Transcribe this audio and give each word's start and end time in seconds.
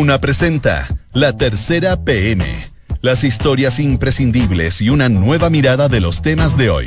Duna 0.00 0.18
presenta 0.18 0.88
La 1.12 1.36
Tercera 1.36 2.02
PM. 2.02 2.42
Las 3.02 3.22
historias 3.22 3.78
imprescindibles 3.78 4.80
y 4.80 4.88
una 4.88 5.10
nueva 5.10 5.50
mirada 5.50 5.90
de 5.90 6.00
los 6.00 6.22
temas 6.22 6.56
de 6.56 6.70
hoy. 6.70 6.86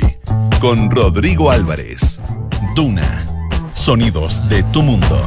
Con 0.60 0.90
Rodrigo 0.90 1.52
Álvarez. 1.52 2.20
Duna. 2.74 3.24
Sonidos 3.70 4.42
de 4.48 4.64
tu 4.64 4.82
mundo. 4.82 5.24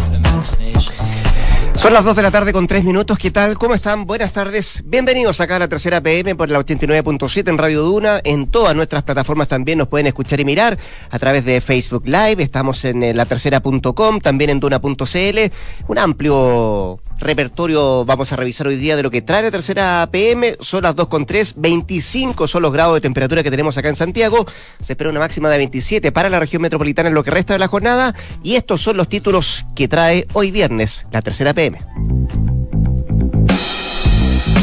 Son 1.76 1.94
las 1.94 2.04
2 2.04 2.18
de 2.18 2.21
la 2.23 2.29
tarde 2.31 2.52
con 2.52 2.68
3 2.68 2.84
minutos. 2.84 3.18
¿Qué 3.18 3.31
tal? 3.31 3.57
¿Cómo 3.57 3.73
están? 3.73 4.05
Buenas 4.05 4.33
tardes. 4.33 4.83
Bienvenidos 4.85 5.39
acá 5.39 5.55
a 5.55 5.59
la 5.59 5.69
tercera 5.69 6.01
PM 6.01 6.35
por 6.35 6.49
la 6.49 6.59
89.7 6.59 7.49
en 7.49 7.57
Radio 7.57 7.83
Duna. 7.83 8.19
En 8.25 8.47
todas 8.47 8.75
nuestras 8.75 9.04
plataformas 9.04 9.47
también 9.47 9.77
nos 9.77 9.88
pueden 9.88 10.07
escuchar 10.07 10.41
y 10.41 10.45
mirar 10.45 10.77
a 11.09 11.19
través 11.19 11.45
de 11.45 11.61
Facebook 11.61 12.04
Live. 12.05 12.43
Estamos 12.43 12.83
en 12.83 13.01
eh, 13.01 13.13
latercera.com, 13.13 14.19
también 14.19 14.49
en 14.49 14.59
duna.cl. 14.59 15.39
Un 15.88 15.97
amplio 15.97 16.99
repertorio 17.20 18.05
vamos 18.05 18.32
a 18.32 18.36
revisar 18.36 18.68
hoy 18.68 18.78
día 18.78 18.96
de 18.96 19.04
lo 19.04 19.11
que 19.11 19.21
trae 19.21 19.43
la 19.43 19.51
tercera 19.51 20.07
PM. 20.11 20.57
Son 20.60 20.83
las 20.83 20.96
2 20.96 21.07
con 21.07 21.25
3, 21.25 21.55
25 21.57 22.47
son 22.47 22.61
los 22.61 22.73
grados 22.73 22.96
de 22.96 23.01
temperatura 23.01 23.43
que 23.43 23.51
tenemos 23.51 23.78
acá 23.78 23.89
en 23.89 23.96
Santiago. 23.96 24.46
Se 24.82 24.93
espera 24.93 25.09
una 25.09 25.19
máxima 25.19 25.50
de 25.50 25.57
27 25.57 26.11
para 26.11 26.29
la 26.29 26.39
región 26.39 26.61
metropolitana 26.61 27.09
en 27.09 27.15
lo 27.15 27.23
que 27.23 27.32
resta 27.32 27.54
de 27.54 27.59
la 27.59 27.68
jornada. 27.68 28.15
Y 28.43 28.56
estos 28.56 28.82
son 28.82 28.97
los 28.97 29.09
títulos 29.09 29.65
que 29.75 29.87
trae 29.87 30.28
hoy 30.33 30.51
viernes 30.51 31.07
la 31.11 31.21
tercera 31.21 31.54
PM. 31.54 31.79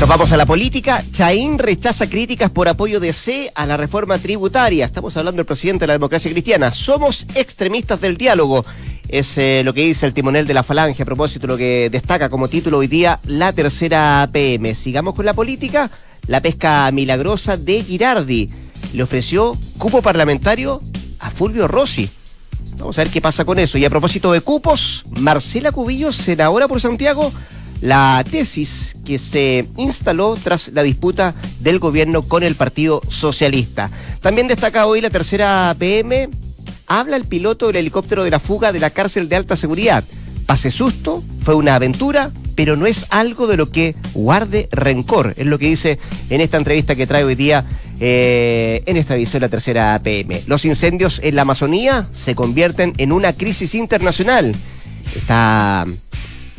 Nos 0.01 0.09
vamos 0.09 0.32
a 0.32 0.37
la 0.37 0.45
política. 0.45 1.02
Chaín 1.12 1.59
rechaza 1.59 2.07
críticas 2.07 2.51
por 2.51 2.68
apoyo 2.68 3.01
de 3.01 3.12
C 3.12 3.51
a 3.55 3.65
la 3.65 3.77
reforma 3.77 4.18
tributaria. 4.18 4.84
Estamos 4.84 5.16
hablando 5.16 5.38
del 5.38 5.46
presidente 5.46 5.84
de 5.84 5.87
la 5.87 5.93
democracia 5.95 6.30
cristiana. 6.30 6.73
Somos 6.73 7.27
extremistas 7.34 8.01
del 8.01 8.18
diálogo. 8.18 8.65
Es 9.14 9.38
eh, 9.38 9.62
lo 9.64 9.73
que 9.73 9.82
dice 9.82 10.06
el 10.06 10.12
timonel 10.12 10.45
de 10.45 10.54
la 10.54 10.64
Falange 10.64 11.04
a 11.04 11.06
propósito, 11.06 11.46
lo 11.46 11.56
que 11.56 11.88
destaca 11.88 12.28
como 12.28 12.48
título 12.48 12.78
hoy 12.78 12.88
día 12.88 13.20
la 13.28 13.52
tercera 13.52 14.28
PM. 14.32 14.74
Sigamos 14.74 15.14
con 15.14 15.24
la 15.24 15.34
política. 15.34 15.88
La 16.26 16.40
pesca 16.40 16.90
milagrosa 16.90 17.56
de 17.56 17.80
Girardi 17.84 18.51
le 18.93 19.02
ofreció 19.04 19.56
cupo 19.79 20.02
parlamentario 20.02 20.80
a 21.21 21.30
Fulvio 21.30 21.68
Rossi. 21.68 22.10
Vamos 22.79 22.98
a 22.98 23.02
ver 23.02 23.12
qué 23.12 23.21
pasa 23.21 23.45
con 23.45 23.60
eso. 23.60 23.79
Y 23.79 23.84
a 23.84 23.90
propósito 23.90 24.32
de 24.32 24.40
cupos, 24.40 25.04
Marcela 25.21 25.71
Cubillo, 25.71 26.10
senadora 26.10 26.66
por 26.66 26.80
Santiago, 26.80 27.32
la 27.82 28.24
tesis 28.28 28.95
que 29.04 29.21
se 29.21 29.68
instaló 29.76 30.37
tras 30.43 30.73
la 30.73 30.82
disputa 30.82 31.37
del 31.60 31.78
gobierno 31.78 32.23
con 32.23 32.43
el 32.43 32.56
Partido 32.56 33.01
Socialista. 33.10 33.93
También 34.21 34.49
destaca 34.49 34.87
hoy 34.87 35.01
la 35.01 35.10
tercera 35.10 35.73
PM, 35.78 36.30
habla 36.87 37.16
el 37.16 37.24
piloto 37.24 37.66
del 37.66 37.77
helicóptero 37.77 38.24
de 38.24 38.30
la 38.30 38.40
fuga 38.40 38.73
de 38.73 38.80
la 38.80 38.90
cárcel 38.90 39.29
de 39.29 39.37
alta 39.37 39.57
seguridad. 39.57 40.04
Pase 40.46 40.71
susto, 40.71 41.23
fue 41.43 41.54
una 41.54 41.74
aventura, 41.74 42.30
pero 42.54 42.77
no 42.77 42.87
es 42.87 43.07
algo 43.10 43.46
de 43.46 43.57
lo 43.57 43.71
que 43.71 43.95
guarde 44.13 44.68
rencor, 44.71 45.35
es 45.37 45.46
lo 45.46 45.59
que 45.59 45.66
dice 45.66 45.99
en 46.29 46.40
esta 46.40 46.59
entrevista 46.59 46.95
que 46.95 47.07
trae 47.07 47.24
hoy 47.24 47.35
día 47.35 47.65
eh, 48.01 48.82
en 48.87 48.96
esta 48.96 49.15
visión 49.15 49.40
la 49.40 49.49
tercera 49.49 49.99
PM. 50.02 50.43
Los 50.46 50.65
incendios 50.65 51.21
en 51.23 51.37
la 51.37 51.43
Amazonía 51.43 52.07
se 52.12 52.35
convierten 52.35 52.93
en 52.99 53.12
una 53.12 53.32
crisis 53.32 53.74
internacional. 53.74 54.55
Está 55.16 55.87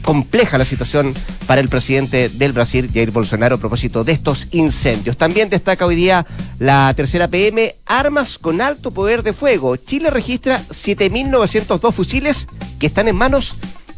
compleja 0.02 0.58
la 0.58 0.66
situación 0.66 1.14
para 1.48 1.62
el 1.62 1.70
presidente 1.70 2.30
del 2.30 2.54
Brasil, 2.54 2.90
Jair 2.94 3.12
Bolsonaro, 3.12 3.56
a 3.56 3.60
propósito 3.60 4.04
de 4.04 4.12
estos 4.12 4.48
incendios. 4.52 5.18
También 5.18 5.50
destaca 5.50 5.86
hoy 5.86 5.96
día 5.96 6.26
la 6.60 6.94
tercera 6.96 7.28
PM, 7.28 7.76
armas 7.86 8.38
con 8.38 8.62
alto 8.62 8.92
poder 8.92 9.24
de 9.24 9.34
fuego. 9.34 9.76
Chile 9.76 10.10
registra 10.10 10.60
7.902 10.60 11.94
fusiles 11.94 12.48
que 12.80 12.88
están 12.88 13.08
en 13.08 13.16
manos 13.16 13.56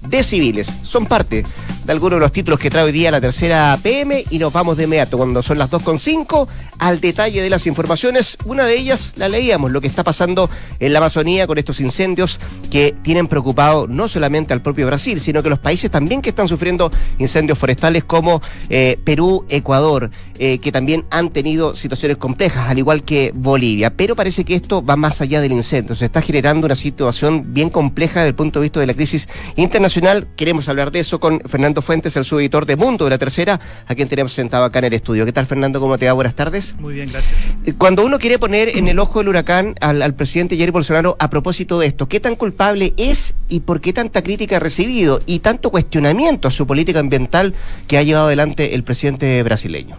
de 0.07 0.23
civiles. 0.23 0.67
Son 0.83 1.05
parte 1.05 1.43
de 1.87 1.93
algunos 1.93 2.17
de 2.17 2.19
los 2.19 2.33
títulos 2.33 2.59
que 2.59 2.69
trae 2.69 2.83
hoy 2.83 2.91
día 2.91 3.11
la 3.11 3.21
tercera 3.21 3.79
PM 3.81 4.25
y 4.29 4.39
nos 4.39 4.51
vamos 4.51 4.75
de 4.75 4.83
inmediato 4.83 5.17
cuando 5.17 5.41
son 5.41 5.57
las 5.57 5.71
2.5 5.71 6.45
al 6.79 6.99
detalle 6.99 7.41
de 7.41 7.49
las 7.49 7.65
informaciones. 7.65 8.37
Una 8.43 8.65
de 8.65 8.75
ellas 8.75 9.13
la 9.15 9.29
leíamos, 9.29 9.71
lo 9.71 9.79
que 9.79 9.87
está 9.87 10.03
pasando 10.03 10.49
en 10.81 10.91
la 10.91 10.99
Amazonía 10.99 11.47
con 11.47 11.57
estos 11.57 11.79
incendios 11.79 12.41
que 12.69 12.93
tienen 13.03 13.29
preocupado 13.29 13.87
no 13.87 14.09
solamente 14.09 14.51
al 14.51 14.61
propio 14.61 14.85
Brasil, 14.85 15.21
sino 15.21 15.41
que 15.41 15.49
los 15.49 15.59
países 15.59 15.89
también 15.89 16.21
que 16.21 16.29
están 16.29 16.49
sufriendo 16.49 16.91
incendios 17.19 17.57
forestales 17.57 18.03
como 18.03 18.41
eh, 18.69 18.99
Perú, 19.05 19.45
Ecuador, 19.47 20.11
eh, 20.39 20.59
que 20.59 20.71
también 20.71 21.05
han 21.09 21.31
tenido 21.31 21.75
situaciones 21.75 22.17
complejas, 22.17 22.69
al 22.69 22.77
igual 22.77 23.03
que 23.03 23.31
Bolivia. 23.33 23.93
Pero 23.95 24.15
parece 24.15 24.43
que 24.43 24.55
esto 24.55 24.83
va 24.83 24.95
más 24.95 25.21
allá 25.21 25.41
del 25.41 25.51
incendio. 25.51 25.95
Se 25.95 26.05
está 26.05 26.21
generando 26.21 26.65
una 26.65 26.75
situación 26.75 27.53
bien 27.53 27.69
compleja 27.69 28.19
desde 28.19 28.29
el 28.29 28.35
punto 28.35 28.59
de 28.59 28.65
vista 28.65 28.79
de 28.79 28.87
la 28.87 28.93
crisis 28.93 29.27
internacional. 29.55 30.27
Queremos 30.35 30.69
hablar 30.69 30.91
de 30.91 30.99
eso 30.99 31.19
con 31.19 31.41
Fernando 31.41 31.81
Fuentes, 31.81 32.15
el 32.15 32.25
subeditor 32.25 32.65
de 32.65 32.75
Mundo 32.75 33.05
de 33.05 33.11
la 33.11 33.17
Tercera, 33.17 33.59
a 33.87 33.95
quien 33.95 34.07
tenemos 34.07 34.33
sentado 34.33 34.65
acá 34.65 34.79
en 34.79 34.85
el 34.85 34.93
estudio. 34.93 35.25
¿Qué 35.25 35.33
tal, 35.33 35.45
Fernando? 35.45 35.79
¿Cómo 35.79 35.97
te 35.97 36.05
va? 36.05 36.13
Buenas 36.13 36.35
tardes. 36.35 36.75
Muy 36.79 36.93
bien, 36.95 37.09
gracias. 37.11 37.57
Eh, 37.65 37.73
cuando 37.77 38.05
uno 38.05 38.19
quiere 38.19 38.39
poner 38.39 38.77
en 38.77 38.87
el 38.87 38.99
ojo 38.99 39.19
del 39.19 39.29
huracán 39.29 39.75
al, 39.81 40.01
al 40.01 40.13
presidente 40.13 40.57
Jair 40.57 40.71
Bolsonaro 40.71 41.15
a 41.19 41.29
propósito 41.29 41.79
de 41.79 41.87
esto, 41.87 42.07
¿qué 42.07 42.19
tan 42.19 42.35
culpable 42.35 42.93
es 42.97 43.35
y 43.49 43.61
por 43.61 43.81
qué 43.81 43.93
tanta 43.93 44.21
crítica 44.21 44.57
ha 44.57 44.59
recibido 44.59 45.19
y 45.25 45.39
tanto 45.39 45.69
cuestionamiento 45.69 46.47
a 46.47 46.51
su 46.51 46.67
política 46.67 46.99
ambiental 46.99 47.53
que 47.87 47.97
ha 47.97 48.03
llevado 48.03 48.27
adelante 48.27 48.75
el 48.75 48.83
presidente 48.83 49.41
brasileño? 49.43 49.97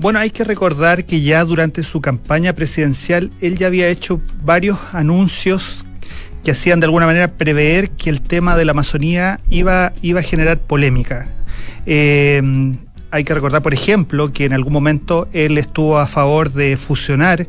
Bueno, 0.00 0.18
hay 0.18 0.30
que 0.30 0.44
recordar 0.44 1.04
que 1.04 1.20
ya 1.20 1.44
durante 1.44 1.84
su 1.84 2.00
campaña 2.00 2.54
presidencial 2.54 3.30
él 3.42 3.58
ya 3.58 3.66
había 3.66 3.86
hecho 3.88 4.18
varios 4.42 4.78
anuncios 4.94 5.84
que 6.42 6.52
hacían 6.52 6.80
de 6.80 6.86
alguna 6.86 7.04
manera 7.04 7.32
prever 7.32 7.90
que 7.90 8.08
el 8.08 8.22
tema 8.22 8.56
de 8.56 8.64
la 8.64 8.72
Amazonía 8.72 9.40
iba, 9.50 9.92
iba 10.00 10.20
a 10.20 10.22
generar 10.22 10.58
polémica. 10.58 11.28
Eh, 11.84 12.40
hay 13.10 13.24
que 13.24 13.34
recordar, 13.34 13.60
por 13.60 13.74
ejemplo, 13.74 14.32
que 14.32 14.46
en 14.46 14.54
algún 14.54 14.72
momento 14.72 15.28
él 15.34 15.58
estuvo 15.58 15.98
a 15.98 16.06
favor 16.06 16.50
de 16.50 16.78
fusionar 16.78 17.46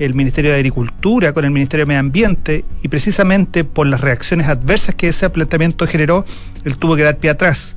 el 0.00 0.14
Ministerio 0.14 0.50
de 0.50 0.56
Agricultura 0.56 1.32
con 1.32 1.44
el 1.44 1.52
Ministerio 1.52 1.86
de 1.86 1.88
Medio 1.88 2.00
Ambiente 2.00 2.64
y 2.82 2.88
precisamente 2.88 3.62
por 3.62 3.86
las 3.86 4.00
reacciones 4.00 4.48
adversas 4.48 4.96
que 4.96 5.06
ese 5.06 5.30
planteamiento 5.30 5.86
generó, 5.86 6.26
él 6.64 6.76
tuvo 6.78 6.96
que 6.96 7.04
dar 7.04 7.18
pie 7.18 7.30
atrás. 7.30 7.76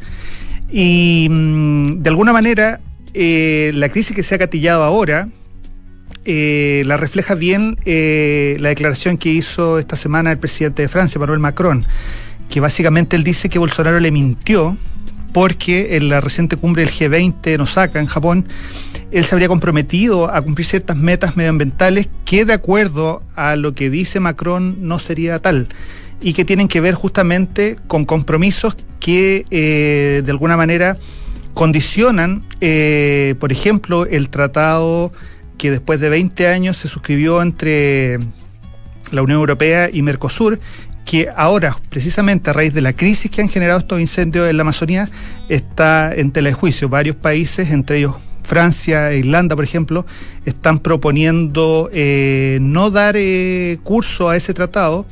Y 0.71 1.27
mm, 1.29 2.01
de 2.01 2.09
alguna 2.09 2.33
manera, 2.33 2.79
eh, 3.15 3.71
la 3.73 3.89
crisis 3.89 4.15
que 4.15 4.23
se 4.23 4.35
ha 4.35 4.37
catillado 4.37 4.83
ahora, 4.83 5.29
eh, 6.25 6.83
la 6.85 6.97
refleja 6.97 7.35
bien 7.35 7.77
eh, 7.85 8.57
la 8.59 8.69
declaración 8.69 9.17
que 9.17 9.29
hizo 9.29 9.79
esta 9.79 9.95
semana 9.95 10.31
el 10.31 10.37
presidente 10.37 10.81
de 10.81 10.89
Francia, 10.89 11.19
Manuel 11.19 11.39
Macron, 11.39 11.85
que 12.49 12.59
básicamente 12.59 13.15
él 13.15 13.23
dice 13.23 13.47
que 13.47 13.59
Bolsonaro 13.59 13.99
le 13.99 14.11
mintió 14.11 14.77
porque 15.33 15.97
en 15.97 16.09
la 16.09 16.21
reciente 16.21 16.57
cumbre 16.57 16.83
del 16.83 16.93
G20 16.93 17.53
en 17.53 17.61
Osaka, 17.61 17.99
en 17.99 18.07
Japón, 18.07 18.45
él 19.11 19.23
se 19.25 19.35
habría 19.35 19.49
comprometido 19.49 20.33
a 20.33 20.41
cumplir 20.41 20.65
ciertas 20.65 20.97
metas 20.97 21.35
medioambientales 21.37 22.09
que 22.25 22.45
de 22.45 22.53
acuerdo 22.53 23.21
a 23.35 23.55
lo 23.55 23.75
que 23.75 23.89
dice 23.89 24.19
Macron 24.19 24.87
no 24.87 24.97
sería 24.97 25.39
tal 25.39 25.67
y 26.21 26.33
que 26.33 26.45
tienen 26.45 26.67
que 26.67 26.81
ver 26.81 26.95
justamente 26.95 27.77
con 27.87 28.05
compromisos 28.05 28.75
que 28.99 29.45
eh, 29.51 30.23
de 30.25 30.31
alguna 30.31 30.57
manera 30.57 30.97
condicionan, 31.55 32.43
eh, 32.61 33.33
por 33.39 33.51
ejemplo, 33.51 34.05
el 34.05 34.29
tratado 34.29 35.11
que 35.57 35.71
después 35.71 35.99
de 35.99 36.09
20 36.09 36.47
años 36.47 36.77
se 36.77 36.87
suscribió 36.87 37.41
entre 37.41 38.19
la 39.11 39.23
Unión 39.23 39.39
Europea 39.39 39.89
y 39.91 40.01
Mercosur, 40.01 40.59
que 41.05 41.29
ahora, 41.35 41.77
precisamente 41.89 42.49
a 42.49 42.53
raíz 42.53 42.73
de 42.73 42.81
la 42.81 42.93
crisis 42.93 43.31
que 43.31 43.41
han 43.41 43.47
generado 43.47 43.79
estos 43.79 44.01
incendios 44.01 44.49
en 44.49 44.57
la 44.57 44.61
Amazonía, 44.61 45.09
está 45.47 46.13
en 46.13 46.31
tela 46.31 46.49
de 46.49 46.55
juicio. 46.55 46.89
Varios 46.89 47.15
países, 47.15 47.71
entre 47.71 47.99
ellos 47.99 48.15
Francia 48.43 49.11
e 49.11 49.19
Irlanda, 49.19 49.55
por 49.55 49.63
ejemplo, 49.63 50.05
están 50.45 50.79
proponiendo 50.79 51.89
eh, 51.93 52.59
no 52.61 52.91
dar 52.91 53.15
eh, 53.17 53.79
curso 53.83 54.29
a 54.29 54.35
ese 54.35 54.53
tratado 54.53 55.05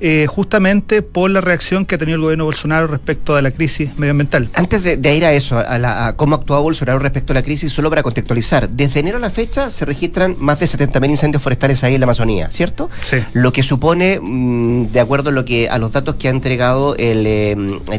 eh, 0.00 0.26
justamente 0.28 1.02
por 1.02 1.30
la 1.30 1.40
reacción 1.40 1.84
que 1.84 1.96
ha 1.96 1.98
tenido 1.98 2.16
el 2.16 2.22
gobierno 2.22 2.44
Bolsonaro 2.44 2.86
respecto 2.86 3.34
a 3.34 3.42
la 3.42 3.50
crisis 3.50 3.98
medioambiental. 3.98 4.48
Antes 4.54 4.82
de, 4.82 5.16
ir 5.16 5.24
a 5.24 5.32
eso, 5.32 5.58
a, 5.58 6.14
cómo 6.16 6.36
actuó 6.36 6.62
Bolsonaro 6.62 6.98
respecto 6.98 7.32
a 7.32 7.34
la 7.34 7.42
crisis, 7.42 7.72
solo 7.72 7.90
para 7.90 8.02
contextualizar, 8.02 8.68
desde 8.68 9.00
enero 9.00 9.16
a 9.18 9.20
la 9.20 9.30
fecha 9.30 9.70
se 9.70 9.84
registran 9.84 10.36
más 10.38 10.60
de 10.60 10.66
70.000 10.66 11.10
incendios 11.10 11.42
forestales 11.42 11.82
ahí 11.84 11.94
en 11.94 12.00
la 12.00 12.04
Amazonía, 12.04 12.50
¿cierto? 12.50 12.90
Sí. 13.02 13.16
Lo 13.32 13.52
que 13.52 13.62
supone, 13.62 14.20
mm, 14.20 14.92
de 14.92 15.00
acuerdo 15.00 15.30
a, 15.30 15.32
lo 15.32 15.44
que, 15.44 15.68
a 15.68 15.78
los 15.78 15.92
datos 15.92 16.16
que 16.16 16.28
ha 16.28 16.30
entregado 16.30 16.94
el, 16.96 17.26
eh, 17.26 17.56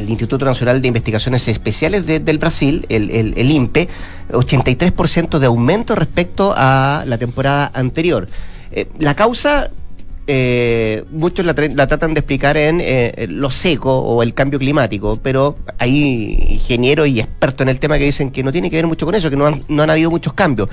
Instituto 0.08 0.44
Nacional 0.44 0.82
de 0.82 0.88
Investigaciones 0.88 1.46
Especiales 1.48 2.06
del 2.06 2.38
Brasil, 2.38 2.86
el, 2.88 3.10
el 3.10 3.50
INPE, 3.50 3.88
83% 4.32 5.38
de 5.38 5.46
aumento 5.46 5.94
respecto 5.94 6.54
a 6.56 7.04
la 7.06 7.18
temporada 7.18 7.70
anterior. 7.74 8.26
Eh, 8.72 8.86
la 8.98 9.14
causa 9.14 9.70
eh, 10.32 11.02
muchos 11.10 11.44
la, 11.44 11.54
tratan 11.54 12.14
de 12.14 12.20
explicar 12.20 12.56
en 12.56 12.80
eh, 12.80 13.26
lo 13.28 13.50
seco 13.50 13.98
o 13.98 14.22
el 14.22 14.32
cambio 14.32 14.60
climático, 14.60 15.18
pero 15.20 15.56
hay 15.76 16.50
ingenieros 16.50 17.08
y 17.08 17.18
expertos 17.18 17.62
en 17.64 17.68
el 17.68 17.80
tema 17.80 17.98
que 17.98 18.04
dicen 18.04 18.30
que 18.30 18.44
no 18.44 18.52
tiene 18.52 18.70
que 18.70 18.76
ver 18.76 18.86
mucho 18.86 19.06
con 19.06 19.16
eso, 19.16 19.28
que 19.28 19.34
no 19.34 19.46
han, 19.46 19.64
no 19.66 19.82
han 19.82 19.90
habido 19.90 20.08
muchos 20.08 20.32
cambios. 20.32 20.68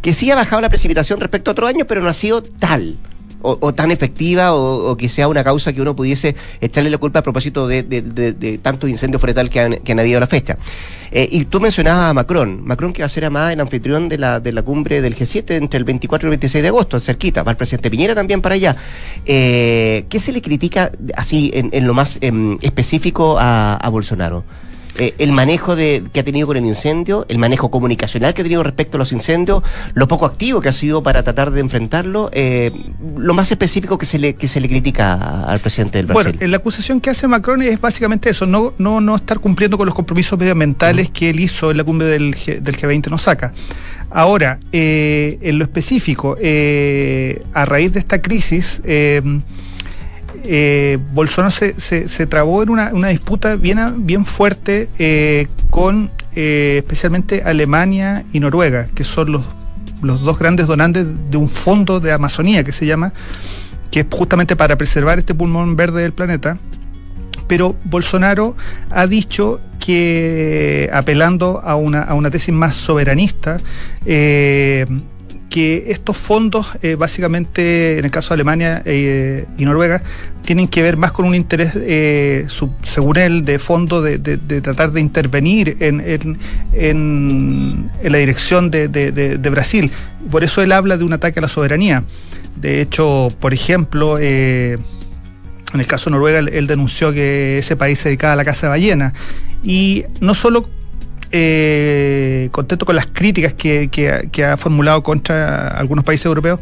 Que 0.00 0.14
sí 0.14 0.30
ha 0.30 0.34
bajado 0.34 0.62
la 0.62 0.70
precipitación 0.70 1.20
respecto 1.20 1.50
a 1.50 1.52
otros 1.52 1.68
años, 1.68 1.86
pero 1.86 2.00
no 2.00 2.08
ha 2.08 2.14
sido 2.14 2.42
tal. 2.42 2.96
O, 3.44 3.74
tan 3.74 3.90
efectiva 3.90 4.54
o, 4.54 4.96
que 4.96 5.08
sea 5.08 5.28
una 5.28 5.44
causa 5.44 5.72
que 5.72 5.82
uno 5.82 5.94
pudiese 5.94 6.34
echarle 6.60 6.90
la 6.90 6.98
culpa 6.98 7.18
a 7.18 7.22
propósito 7.22 7.68
de, 7.68 7.82
de, 7.82 8.58
tanto 8.58 8.88
incendio 8.88 9.18
forestal 9.18 9.50
que 9.50 9.60
han, 9.60 9.76
que 9.76 9.92
han 9.92 10.00
habido 10.00 10.16
a 10.16 10.20
la 10.20 10.26
fecha. 10.26 10.56
Eh, 11.12 11.28
y 11.30 11.44
tú 11.44 11.60
mencionabas 11.60 12.10
a 12.10 12.14
Macron. 12.14 12.64
Macron 12.64 12.92
que 12.92 13.02
va 13.02 13.06
a 13.06 13.08
ser 13.08 13.24
amada 13.24 13.52
en 13.52 13.60
anfitrión 13.60 14.08
de 14.08 14.18
la, 14.18 14.40
de 14.40 14.52
la 14.52 14.62
cumbre 14.62 15.00
del 15.00 15.14
G7 15.14 15.52
entre 15.52 15.78
el 15.78 15.84
24 15.84 16.26
y 16.26 16.28
el 16.28 16.30
26 16.30 16.62
de 16.62 16.68
agosto, 16.68 16.98
cerquita. 16.98 17.42
Va 17.42 17.52
el 17.52 17.56
presidente 17.56 17.90
Piñera 17.90 18.14
también 18.14 18.40
para 18.40 18.54
allá. 18.54 18.76
Eh, 19.26 20.06
¿Qué 20.08 20.18
se 20.18 20.32
le 20.32 20.42
critica 20.42 20.90
así 21.14 21.52
en, 21.54 21.86
lo 21.86 21.94
más 21.94 22.18
em, 22.20 22.58
específico 22.62 23.36
a 23.38 23.88
Bolsonaro? 23.90 24.44
Eh, 24.96 25.14
el 25.18 25.32
manejo 25.32 25.74
de, 25.74 26.04
que 26.12 26.20
ha 26.20 26.22
tenido 26.22 26.46
con 26.46 26.56
el 26.56 26.64
incendio, 26.64 27.26
el 27.28 27.38
manejo 27.38 27.68
comunicacional 27.68 28.32
que 28.32 28.42
ha 28.42 28.44
tenido 28.44 28.62
respecto 28.62 28.96
a 28.96 29.00
los 29.00 29.10
incendios, 29.10 29.62
lo 29.94 30.06
poco 30.06 30.24
activo 30.24 30.60
que 30.60 30.68
ha 30.68 30.72
sido 30.72 31.02
para 31.02 31.24
tratar 31.24 31.50
de 31.50 31.60
enfrentarlo, 31.60 32.30
eh, 32.32 32.70
lo 33.16 33.34
más 33.34 33.50
específico 33.50 33.98
que 33.98 34.06
se 34.06 34.20
le, 34.20 34.34
que 34.34 34.46
se 34.46 34.60
le 34.60 34.68
critica 34.68 35.44
al 35.44 35.58
presidente 35.58 35.98
del 35.98 36.06
Brasil. 36.06 36.36
Bueno, 36.36 36.50
la 36.50 36.56
acusación 36.58 37.00
que 37.00 37.10
hace 37.10 37.26
Macron 37.26 37.62
es 37.62 37.80
básicamente 37.80 38.30
eso, 38.30 38.46
no, 38.46 38.72
no, 38.78 39.00
no 39.00 39.16
estar 39.16 39.40
cumpliendo 39.40 39.76
con 39.76 39.86
los 39.86 39.96
compromisos 39.96 40.38
medioambientales 40.38 41.10
que 41.10 41.30
él 41.30 41.40
hizo 41.40 41.72
en 41.72 41.78
la 41.78 41.84
cumbre 41.84 42.06
del, 42.06 42.36
G, 42.36 42.60
del 42.60 42.76
G20 42.76 43.10
no 43.10 43.18
saca. 43.18 43.52
Ahora, 44.10 44.60
eh, 44.70 45.38
en 45.42 45.58
lo 45.58 45.64
específico, 45.64 46.36
a 46.36 47.64
raíz 47.64 47.92
de 47.92 47.98
esta 47.98 48.22
crisis, 48.22 48.80
eh, 50.46 50.98
Bolsonaro 51.12 51.50
se, 51.50 51.74
se, 51.80 52.26
trabó 52.26 52.62
en 52.62 52.68
una, 52.68 53.08
disputa 53.08 53.56
bien, 53.56 54.06
bien 54.06 54.26
fuerte 54.26 54.90
eh, 54.98 55.48
con 55.70 56.10
eh, 56.34 56.76
especialmente 56.78 57.42
Alemania 57.42 58.24
y 58.32 58.40
Noruega, 58.40 58.88
que 58.94 59.04
son 59.04 59.32
los, 59.32 59.44
los 60.02 60.20
dos 60.20 60.38
grandes 60.38 60.66
donantes 60.66 61.06
de 61.30 61.36
un 61.38 61.48
fondo 61.48 61.98
de 61.98 62.12
Amazonía 62.12 62.62
que 62.62 62.72
se 62.72 62.84
llama, 62.84 63.14
que 63.90 64.00
es 64.00 64.06
justamente 64.10 64.54
para 64.54 64.76
preservar 64.76 65.18
este 65.18 65.34
pulmón 65.34 65.76
verde 65.76 66.02
del 66.02 66.12
planeta. 66.12 66.58
Pero 67.46 67.76
Bolsonaro 67.84 68.56
ha 68.90 69.06
dicho 69.06 69.60
que, 69.78 70.90
apelando 70.92 71.60
a 71.64 71.76
una, 71.76 72.02
a 72.02 72.14
una 72.14 72.30
tesis 72.30 72.54
más 72.54 72.74
soberanista, 72.74 73.58
que 75.54 75.84
estos 75.86 76.16
fondos, 76.16 76.66
eh, 76.82 76.96
básicamente 76.96 78.00
en 78.00 78.04
el 78.04 78.10
caso 78.10 78.30
de 78.30 78.34
Alemania 78.34 78.82
eh, 78.84 79.44
y 79.56 79.64
Noruega, 79.64 80.02
tienen 80.44 80.66
que 80.66 80.82
ver 80.82 80.96
más 80.96 81.12
con 81.12 81.26
un 81.26 81.34
interés, 81.36 81.74
eh, 81.76 82.48
según 82.82 83.18
él, 83.18 83.44
de 83.44 83.60
fondo 83.60 84.02
de, 84.02 84.18
tratar 84.60 84.90
de 84.90 85.00
intervenir 85.00 85.76
en, 85.78 86.00
en, 86.72 87.88
la 88.02 88.18
dirección 88.18 88.72
de, 88.72 89.48
Brasil. 89.52 89.92
Por 90.28 90.42
eso 90.42 90.60
él 90.60 90.72
habla 90.72 90.96
de 90.96 91.04
un 91.04 91.12
ataque 91.12 91.38
a 91.38 91.42
la 91.42 91.48
soberanía. 91.48 92.02
De 92.56 92.80
hecho, 92.80 93.28
por 93.38 93.54
ejemplo, 93.54 94.18
en 94.18 94.80
el 95.72 95.86
caso 95.86 96.06
de 96.06 96.16
Noruega, 96.16 96.40
él, 96.40 96.66
denunció 96.66 97.12
que 97.12 97.58
ese 97.58 97.76
país 97.76 98.00
se 98.00 98.08
dedicaba 98.08 98.32
a 98.32 98.36
la 98.36 98.44
caza 98.44 98.66
de 98.66 98.70
ballena. 98.70 99.14
Y 99.62 100.02
no 100.20 100.34
solo 100.34 100.68
eh, 101.36 102.48
contento 102.52 102.86
con 102.86 102.94
las 102.94 103.08
críticas 103.08 103.54
que, 103.54 104.44
ha 104.46 104.56
formulado 104.56 105.02
contra 105.02 105.68
algunos 105.68 106.04
países 106.04 106.26
europeos. 106.26 106.60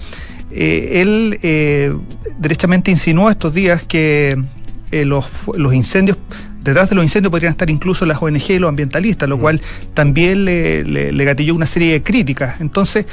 Eh, 0.51 1.03
él 1.03 1.39
eh, 1.43 1.95
derechamente 2.39 2.91
insinuó 2.91 3.29
estos 3.29 3.53
días 3.53 3.83
que 3.83 4.43
eh, 4.91 5.05
los, 5.05 5.27
incendios 5.75 6.17
detrás 6.63 6.89
de 6.89 6.97
los 6.97 7.05
incendios 7.05 7.31
podrían 7.31 7.51
estar 7.53 7.69
incluso 7.69 8.07
las 8.07 8.23
ONG 8.23 8.51
y 8.51 8.59
los 8.59 8.71
ambientalistas, 8.71 9.29
lo 9.29 9.37
mm. 9.37 9.41
cual 9.41 9.61
también 9.93 10.47
le, 10.47 10.85
le, 10.85 11.25
gatilló 11.25 11.55
una 11.55 11.67
serie 11.67 11.93
de 11.93 12.03
críticas. 12.03 12.63
Entonces, 12.63 13.05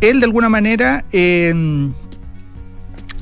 él 0.00 0.20
de 0.20 0.26
alguna 0.26 0.48
manera, 0.48 1.04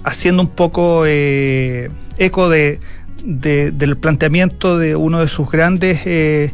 haciendo 0.05 0.43
un 0.43 0.49
poco 0.51 1.07
eco 1.07 2.51
de, 2.51 2.79
del 3.25 3.97
planteamiento 3.97 4.77
de 4.77 4.97
uno 4.97 5.21
de 5.21 5.29
sus 5.29 5.51
grandes 5.51 6.03
eh, 6.05 6.53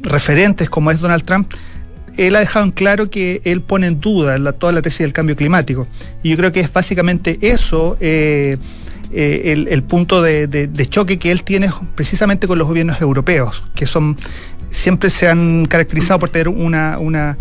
referentes 0.00 0.70
como 0.70 0.90
es 0.90 1.00
Donald 1.00 1.24
Trump, 1.24 1.52
él 2.18 2.34
ha 2.36 2.40
dejado 2.40 2.64
en 2.64 2.72
claro 2.72 3.08
que 3.10 3.40
él 3.44 3.60
pone 3.60 3.86
en 3.86 4.00
duda 4.00 4.52
toda 4.52 4.72
la 4.72 4.82
tesis 4.82 5.00
del 5.00 5.12
cambio 5.12 5.36
climático. 5.36 5.86
Y 6.22 6.30
yo 6.30 6.36
creo 6.36 6.52
que 6.52 6.60
es 6.60 6.72
básicamente 6.72 7.38
eso 7.40 7.96
eh, 8.00 8.58
eh, 9.12 9.66
el, 9.68 9.82
punto 9.84 10.20
de, 10.20 10.86
choque 10.90 11.18
que 11.18 11.30
él 11.30 11.42
tiene 11.44 11.70
precisamente 11.94 12.46
con 12.46 12.58
los 12.58 12.68
gobiernos 12.68 13.00
europeos, 13.00 13.62
que 13.74 13.86
son 13.86 14.16
siempre 14.70 15.10
se 15.10 15.28
han 15.28 15.66
caracterizado 15.66 16.20
por 16.20 16.28
tener 16.28 16.48
una, 16.48 16.98
una, 16.98 17.36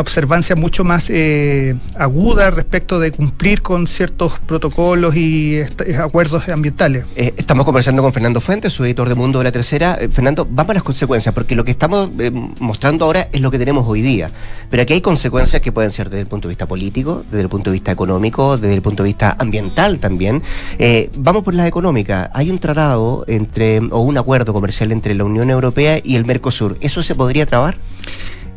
observancia 0.00 0.54
mucho 0.56 0.84
más 0.84 1.10
eh, 1.10 1.74
aguda 1.96 2.50
respecto 2.50 3.00
de 3.00 3.10
cumplir 3.10 3.62
con 3.62 3.86
ciertos 3.86 4.38
protocolos 4.40 5.16
y 5.16 5.56
eh, 5.56 5.68
acuerdos 6.00 6.48
ambientales. 6.48 7.04
Eh, 7.16 7.34
estamos 7.36 7.64
conversando 7.64 8.02
con 8.02 8.12
Fernando 8.12 8.40
Fuentes, 8.40 8.72
su 8.72 8.84
editor 8.84 9.08
de 9.08 9.14
Mundo 9.14 9.38
de 9.38 9.44
la 9.44 9.52
Tercera. 9.52 9.98
Fernando, 10.10 10.46
vamos 10.48 10.70
a 10.70 10.74
las 10.74 10.82
consecuencias, 10.82 11.34
porque 11.34 11.56
lo 11.56 11.64
que 11.64 11.72
estamos 11.72 12.10
mostrando 12.60 13.04
ahora 13.04 13.28
es 13.32 13.40
lo 13.40 13.50
que 13.50 13.58
tenemos 13.58 13.86
hoy 13.88 14.02
día. 14.02 14.30
Pero 14.70 14.82
aquí 14.82 14.92
hay 14.92 15.00
consecuencias 15.00 15.60
que 15.62 15.72
pueden 15.72 15.92
ser 15.92 16.10
desde 16.10 16.22
el 16.22 16.26
punto 16.26 16.48
de 16.48 16.52
vista 16.52 16.66
político, 16.66 17.24
desde 17.30 17.42
el 17.42 17.48
punto 17.48 17.70
de 17.70 17.74
vista 17.74 17.92
económico, 17.92 18.56
desde 18.56 18.74
el 18.74 18.82
punto 18.82 19.02
de 19.02 19.08
vista 19.08 19.36
ambiental 19.38 19.98
también. 19.98 20.42
vamos 21.16 21.42
por 21.42 21.54
las 21.54 21.66
económicas. 21.66 22.30
Hay 22.32 22.50
un 22.50 22.58
tratado 22.58 23.24
entre, 23.26 23.78
o 23.78 24.00
un 24.00 24.18
acuerdo 24.18 24.52
comercial 24.52 24.92
entre 24.92 25.14
la 25.14 25.24
Unión 25.24 25.50
Europea 25.50 26.00
y 26.02 26.16
el 26.16 26.24
Mercosur 26.24 26.67
¿Eso 26.80 27.02
se 27.02 27.14
podría 27.14 27.46
trabar? 27.46 27.76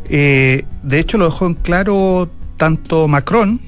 Eh, 0.10 0.66
de 0.84 1.00
hecho, 1.00 1.18
lo 1.18 1.26
dejó 1.26 1.46
en 1.48 1.54
claro 1.54 2.30
tanto 2.58 3.08
Macron 3.08 3.62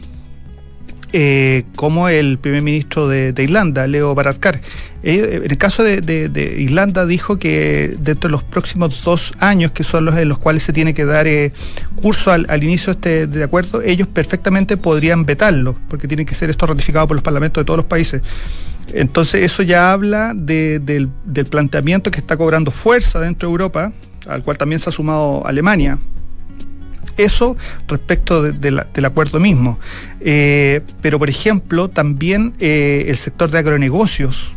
eh, 1.14 1.64
como 1.76 2.10
el 2.10 2.38
primer 2.38 2.62
ministro 2.64 3.08
de, 3.08 3.34
Irlanda, 3.38 3.88
Leo 3.88 4.14
Varadkar. 4.14 4.60
Eh, 5.04 5.42
en 5.44 5.52
el 5.52 5.58
caso 5.58 5.84
de, 5.84 6.56
Irlanda 6.58 7.06
dijo 7.06 7.38
que 7.38 7.96
dentro 8.00 8.30
de 8.30 8.32
los 8.32 8.44
próximos 8.44 9.04
dos 9.04 9.34
años, 9.40 9.72
que 9.72 9.84
son 9.84 10.06
los 10.06 10.18
en 10.18 10.28
los 10.28 10.38
cuales 10.38 10.64
se 10.64 10.74
tiene 10.74 10.94
que 10.94 11.06
dar 11.06 11.28
curso 11.96 12.32
al, 12.32 12.64
inicio 12.64 12.94
de 12.96 13.24
este 13.24 13.44
acuerdo, 13.44 13.82
ellos 13.82 14.08
perfectamente 14.08 14.76
podrían 14.76 15.26
vetarlo, 15.26 15.78
porque 15.88 16.08
tiene 16.08 16.26
que 16.26 16.36
ser 16.36 16.50
esto 16.50 16.66
ratificado 16.66 17.08
por 17.08 17.16
los 17.16 17.24
parlamentos 17.24 17.62
de 17.62 17.66
todos 17.66 17.78
los 17.78 17.86
países. 17.86 18.22
Entonces 18.92 19.44
eso 19.44 19.64
ya 19.64 19.92
habla 19.92 20.34
del 20.36 21.10
planteamiento 21.50 22.12
que 22.12 22.20
está 22.20 22.38
cobrando 22.38 22.72
fuerza 22.72 23.20
dentro 23.20 23.48
de 23.48 23.52
Europa, 23.52 23.94
al 24.28 24.44
cual 24.44 24.58
también 24.58 24.80
se 24.80 24.90
ha 24.90 24.92
sumado 24.92 25.46
Alemania. 25.46 25.98
Eso 27.18 27.56
respecto 27.88 28.42
del 28.42 29.06
acuerdo 29.06 29.40
mismo. 29.40 29.80
Eh, 30.20 30.82
pero, 31.02 31.20
por 31.20 31.30
ejemplo, 31.30 31.90
también 31.90 32.54
eh, 32.60 33.06
el 33.08 33.18
sector 33.18 33.52
de 33.52 33.60
agronegocios, 33.60 34.52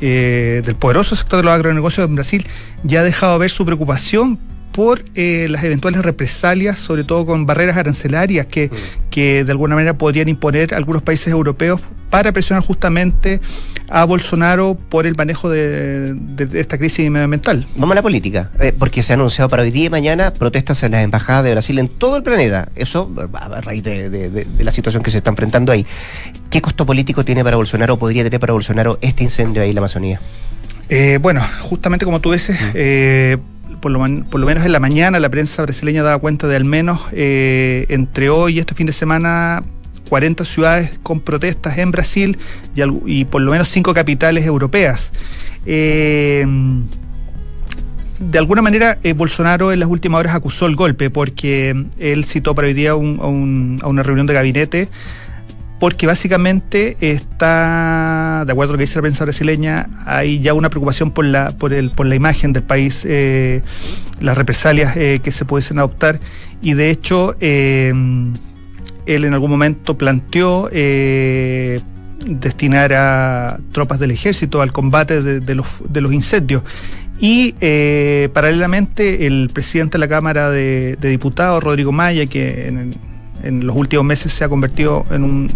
eh, 0.00 0.62
del 0.64 0.76
poderoso 0.76 1.16
sector 1.16 1.38
de 1.38 1.44
los 1.44 1.52
agronegocios 1.52 2.08
en 2.08 2.14
Brasil, 2.14 2.46
ya 2.84 3.00
ha 3.00 3.02
dejado 3.02 3.38
ver 3.38 3.50
su 3.50 3.64
preocupación 3.64 4.38
por 4.74 5.04
las 5.14 5.62
eventuales 5.62 6.02
represalias, 6.02 6.80
sobre 6.80 7.04
todo 7.04 7.24
con 7.24 7.46
barreras 7.46 7.76
arancelarias 7.76 8.46
que, 8.46 8.66
mm. 8.66 9.10
que 9.10 9.44
de 9.44 9.52
alguna 9.52 9.76
manera 9.76 9.96
podrían 9.96 10.28
imponer 10.28 10.74
algunos 10.74 11.00
países 11.00 11.28
europeos 11.28 11.80
para 12.10 12.32
presionar 12.32 12.64
justamente 12.64 13.40
a 13.88 14.04
Bolsonaro 14.04 14.76
por 14.88 15.06
el 15.06 15.14
manejo 15.14 15.50
de, 15.50 16.16
esta 16.54 16.78
crisis 16.78 17.10
medioambiental. 17.10 17.66
Vamos 17.76 17.92
a 17.92 17.96
la 17.96 18.02
política, 18.02 18.50
eh, 18.60 18.72
porque 18.76 19.02
se 19.02 19.12
ha 19.12 19.14
anunciado 19.14 19.48
para 19.48 19.62
hoy 19.62 19.70
día 19.70 19.86
y 19.86 19.90
mañana 19.90 20.32
protestas 20.32 20.82
en 20.82 20.92
las 20.92 21.04
embajadas 21.04 21.44
de 21.44 21.52
Brasil 21.52 21.78
en 21.78 21.88
todo 21.88 22.16
el 22.16 22.22
planeta. 22.22 22.68
Eso 22.74 23.10
a 23.32 23.60
raíz 23.60 23.82
de, 23.84 24.46
la 24.58 24.72
situación 24.72 25.02
que 25.02 25.10
se 25.10 25.18
está 25.18 25.30
enfrentando 25.30 25.70
ahí. 25.70 25.86
¿Qué 26.50 26.62
costo 26.62 26.86
político 26.86 27.24
tiene 27.24 27.44
para 27.44 27.56
Bolsonaro, 27.56 27.98
podría 27.98 28.24
tener 28.24 28.40
para 28.40 28.52
Bolsonaro 28.52 28.98
este 29.00 29.24
incendio 29.24 29.62
ahí 29.62 29.70
en 29.70 29.74
la 29.74 29.80
Amazonía? 29.80 30.20
Eh, 30.88 31.18
bueno, 31.20 31.42
justamente 31.62 32.04
como 32.04 32.20
tú 32.20 32.32
dices, 32.32 32.58
eh, 32.74 33.38
por, 33.80 33.90
lo 33.90 33.98
menos 34.46 34.64
en 34.64 34.72
la 34.72 34.80
mañana 34.80 35.20
la 35.20 35.28
prensa 35.28 35.62
brasileña 35.62 36.02
daba 36.02 36.18
cuenta 36.18 36.48
de 36.48 36.56
al 36.56 36.64
menos 36.64 37.00
entre 37.12 38.30
hoy 38.30 38.56
y 38.56 38.58
este 38.58 38.74
fin 38.74 38.86
de 38.86 38.92
semana 38.92 39.62
40 40.08 40.44
ciudades 40.44 40.98
con 41.02 41.20
protestas 41.20 41.78
en 41.78 41.90
Brasil 41.90 42.38
y, 43.06 43.24
por 43.24 43.42
lo 43.42 43.50
menos 43.50 43.68
5 43.68 43.94
capitales 43.94 44.46
europeas. 44.46 45.12
Eh, 45.66 46.46
de 48.20 48.38
alguna 48.38 48.62
manera, 48.62 48.98
eh, 49.02 49.12
Bolsonaro 49.12 49.72
en 49.72 49.80
las 49.80 49.88
últimas 49.88 50.20
horas 50.20 50.34
acusó 50.34 50.66
el 50.66 50.76
golpe 50.76 51.10
porque 51.10 51.86
él 51.98 52.24
citó 52.24 52.54
para 52.54 52.68
hoy 52.68 52.74
día 52.74 52.92
a 52.92 52.94
una 52.96 54.02
reunión 54.02 54.26
de 54.26 54.34
gabinete 54.34 54.88
porque 55.84 56.06
básicamente 56.06 56.96
está, 57.02 58.44
de 58.46 58.52
acuerdo 58.52 58.70
a 58.70 58.72
lo 58.72 58.78
que 58.78 58.84
dice 58.84 58.96
la 58.96 59.02
prensa 59.02 59.24
brasileña, 59.24 59.90
hay 60.06 60.40
ya 60.40 60.54
una 60.54 60.70
preocupación 60.70 61.10
por 61.10 61.26
la, 61.26 61.50
por 61.50 61.74
el, 61.74 61.90
por 61.90 62.06
la 62.06 62.14
imagen 62.14 62.54
del 62.54 62.62
país, 62.62 63.04
eh, 63.06 63.60
las 64.18 64.38
represalias 64.38 64.94
que 64.94 65.30
se 65.30 65.44
pudiesen 65.44 65.78
adoptar 65.78 66.20
y 66.62 66.72
de 66.72 66.88
hecho 66.88 67.36
él 67.38 68.32
en 69.04 69.34
algún 69.34 69.50
momento 69.50 69.98
planteó 69.98 70.70
eh, 70.72 71.82
destinar 72.24 72.94
a 72.94 73.60
tropas 73.72 73.98
del 73.98 74.12
ejército 74.12 74.62
al 74.62 74.72
combate 74.72 75.20
de, 75.20 75.54
los, 75.54 75.66
de 75.86 76.00
los, 76.00 76.14
incendios. 76.14 76.62
Y 77.20 77.56
eh, 77.60 78.30
paralelamente 78.32 79.26
el 79.26 79.50
presidente 79.52 79.98
de 79.98 79.98
la 79.98 80.08
Cámara 80.08 80.48
de, 80.48 80.96
Diputados, 80.98 81.62
Rodrigo 81.62 81.92
Maya, 81.92 82.24
que 82.24 82.68
en, 82.68 82.94
en 83.44 83.66
los 83.66 83.76
últimos 83.76 84.04
meses 84.04 84.32
se 84.32 84.44
ha 84.44 84.48
convertido 84.48 85.04
en 85.10 85.24
un, 85.24 85.48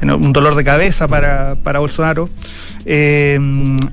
en 0.00 0.10
un 0.10 0.32
dolor 0.32 0.54
de 0.54 0.64
cabeza 0.64 1.08
para, 1.08 1.56
para 1.62 1.78
Bolsonaro. 1.80 2.28
Eh, 2.84 3.38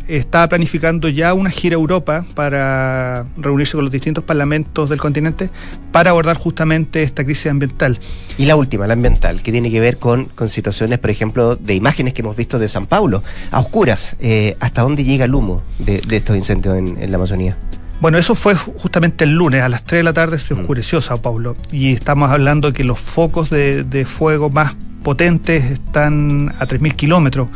está 0.07 0.49
planificando 0.49 1.09
ya 1.09 1.33
una 1.33 1.49
gira 1.49 1.75
a 1.75 1.79
Europa 1.79 2.25
para 2.33 3.25
reunirse 3.37 3.73
con 3.73 3.85
los 3.85 3.91
distintos 3.91 4.23
parlamentos 4.23 4.89
del 4.89 4.99
continente 4.99 5.49
para 5.91 6.09
abordar 6.09 6.37
justamente 6.37 7.03
esta 7.03 7.23
crisis 7.23 7.47
ambiental. 7.47 7.99
Y 8.37 8.45
la 8.45 8.55
última, 8.55 8.87
la 8.87 8.93
ambiental, 8.93 9.41
que 9.41 9.51
tiene 9.51 9.69
que 9.69 9.79
ver 9.79 9.97
con, 9.97 10.25
con 10.25 10.49
situaciones, 10.49 10.97
por 10.99 11.09
ejemplo, 11.09 11.55
de 11.55 11.75
imágenes 11.75 12.13
que 12.13 12.21
hemos 12.21 12.35
visto 12.35 12.57
de 12.57 12.67
San 12.67 12.85
Paulo, 12.87 13.23
a 13.51 13.59
oscuras. 13.59 14.15
Eh, 14.19 14.55
¿Hasta 14.59 14.81
dónde 14.81 15.03
llega 15.03 15.25
el 15.25 15.35
humo 15.35 15.61
de, 15.77 16.01
estos 16.09 16.35
incendios 16.35 16.77
en, 16.77 17.11
la 17.11 17.17
Amazonía? 17.17 17.57
Bueno, 18.01 18.17
eso 18.17 18.33
fue 18.33 18.55
justamente 18.55 19.25
el 19.25 19.31
lunes, 19.31 19.61
a 19.61 19.67
las 19.67 19.83
3 19.83 19.99
de 19.99 20.03
la 20.03 20.13
tarde 20.13 20.39
se 20.39 20.55
mm. 20.55 20.59
oscureció 20.59 21.01
Sao 21.01 21.21
Paulo 21.21 21.57
y 21.71 21.93
estamos 21.93 22.31
hablando 22.31 22.71
que 22.71 22.83
los 22.85 22.99
focos 22.99 23.49
de, 23.49 23.83
de 23.83 24.05
fuego 24.05 24.49
más 24.49 24.73
potentes 25.03 25.65
están 25.65 26.53
a 26.59 26.65
3.000 26.65 26.95
kilómetros 26.95 27.49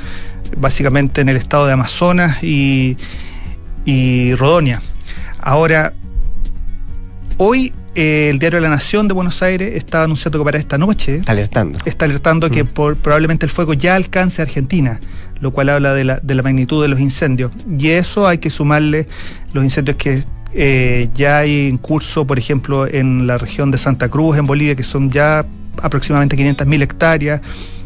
básicamente 0.57 1.21
en 1.21 1.29
el 1.29 1.37
estado 1.37 1.65
de 1.65 1.73
Amazonas 1.73 2.43
y, 2.43 2.97
y 3.85 4.35
Rodonia. 4.35 4.81
Ahora, 5.39 5.93
hoy 7.37 7.73
eh, 7.95 8.29
el 8.29 8.39
diario 8.39 8.57
de 8.57 8.63
la 8.63 8.69
Nación 8.69 9.07
de 9.07 9.13
Buenos 9.13 9.41
Aires 9.43 9.75
está 9.75 10.03
anunciando 10.03 10.39
que 10.39 10.45
para 10.45 10.57
esta 10.57 10.77
noche 10.77 11.17
está 11.17 11.31
alertando, 11.31 11.79
está 11.85 12.05
alertando 12.05 12.49
que 12.49 12.63
mm. 12.63 12.67
probablemente 13.01 13.45
el 13.45 13.51
fuego 13.51 13.73
ya 13.73 13.95
alcance 13.95 14.41
a 14.41 14.45
Argentina, 14.45 14.99
lo 15.39 15.51
cual 15.51 15.69
habla 15.69 15.93
de 15.93 16.03
la, 16.03 16.19
de 16.19 16.35
la 16.35 16.43
magnitud 16.43 16.81
de 16.81 16.87
los 16.87 16.99
incendios. 16.99 17.51
Y 17.77 17.89
eso 17.89 18.27
hay 18.27 18.39
que 18.39 18.49
sumarle 18.49 19.07
los 19.53 19.63
incendios 19.63 19.97
que 19.97 20.23
eh, 20.53 21.09
ya 21.15 21.39
hay 21.39 21.67
en 21.67 21.77
curso, 21.77 22.25
por 22.25 22.37
ejemplo, 22.37 22.87
en 22.87 23.25
la 23.27 23.37
región 23.37 23.71
de 23.71 23.77
Santa 23.77 24.09
Cruz, 24.09 24.37
en 24.37 24.45
Bolivia, 24.45 24.75
que 24.75 24.83
son 24.83 25.11
ya 25.11 25.45
aproximadamente 25.81 26.37
500.000 26.37 26.81
hectáreas. 26.81 27.41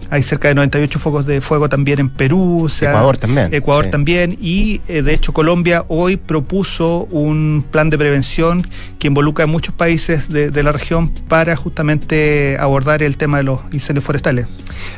Hay 0.10 0.24
cerca 0.24 0.48
de 0.48 0.56
98 0.56 1.00
focos 1.00 1.26
de 1.26 1.42
fuego 1.42 1.70
también 1.70 2.00
en 2.00 2.10
Perú. 2.10 2.70
Ecuador 2.80 3.18
también. 3.18 3.54
Ecuador 3.54 3.88
también. 3.88 4.38
Y 4.40 4.82
eh, 4.88 5.02
de 5.02 5.14
hecho 5.14 5.34
Colombia 5.34 5.86
hoy 5.88 6.18
propuso 6.18 7.08
un 7.12 7.66
plan 7.70 7.90
de 7.90 7.98
prevención 7.98 8.68
que 9.00 9.08
involucra 9.08 9.44
a 9.44 9.48
muchos 9.48 9.74
países 9.74 10.30
de, 10.30 10.64
la 10.64 10.72
región 10.72 11.10
para 11.10 11.56
justamente 11.56 12.58
abordar 12.60 13.04
el 13.04 13.16
tema 13.16 13.38
de 13.38 13.44
los 13.44 13.60
incendios 13.72 14.04
forestales. 14.04 14.48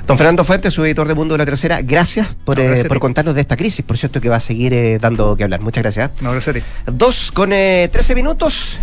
Don 0.08 0.18
Fernando 0.18 0.44
Fuentes, 0.44 0.74
su 0.74 0.86
editor 0.86 1.08
de 1.08 1.14
Mundo 1.14 1.34
de 1.34 1.40
la 1.40 1.46
Tercera, 1.46 1.82
gracias 1.82 2.28
por, 2.46 2.60
eh, 2.60 2.88
contarnos 3.00 3.36
de 3.36 3.42
esta 3.42 3.58
crisis, 3.58 3.84
por 3.84 3.98
cierto 3.98 4.22
que 4.22 4.30
va 4.30 4.38
a 4.38 4.42
seguir 4.42 4.74
eh, 4.74 5.00
dando 5.00 5.36
que 5.36 5.44
hablar. 5.44 5.62
Muchas 5.62 5.84
gracias. 5.84 6.12
No, 6.22 6.32
gracias 6.32 6.64
Dos 6.86 7.32
con 7.32 7.50
13 7.50 8.16
minutos. 8.16 8.78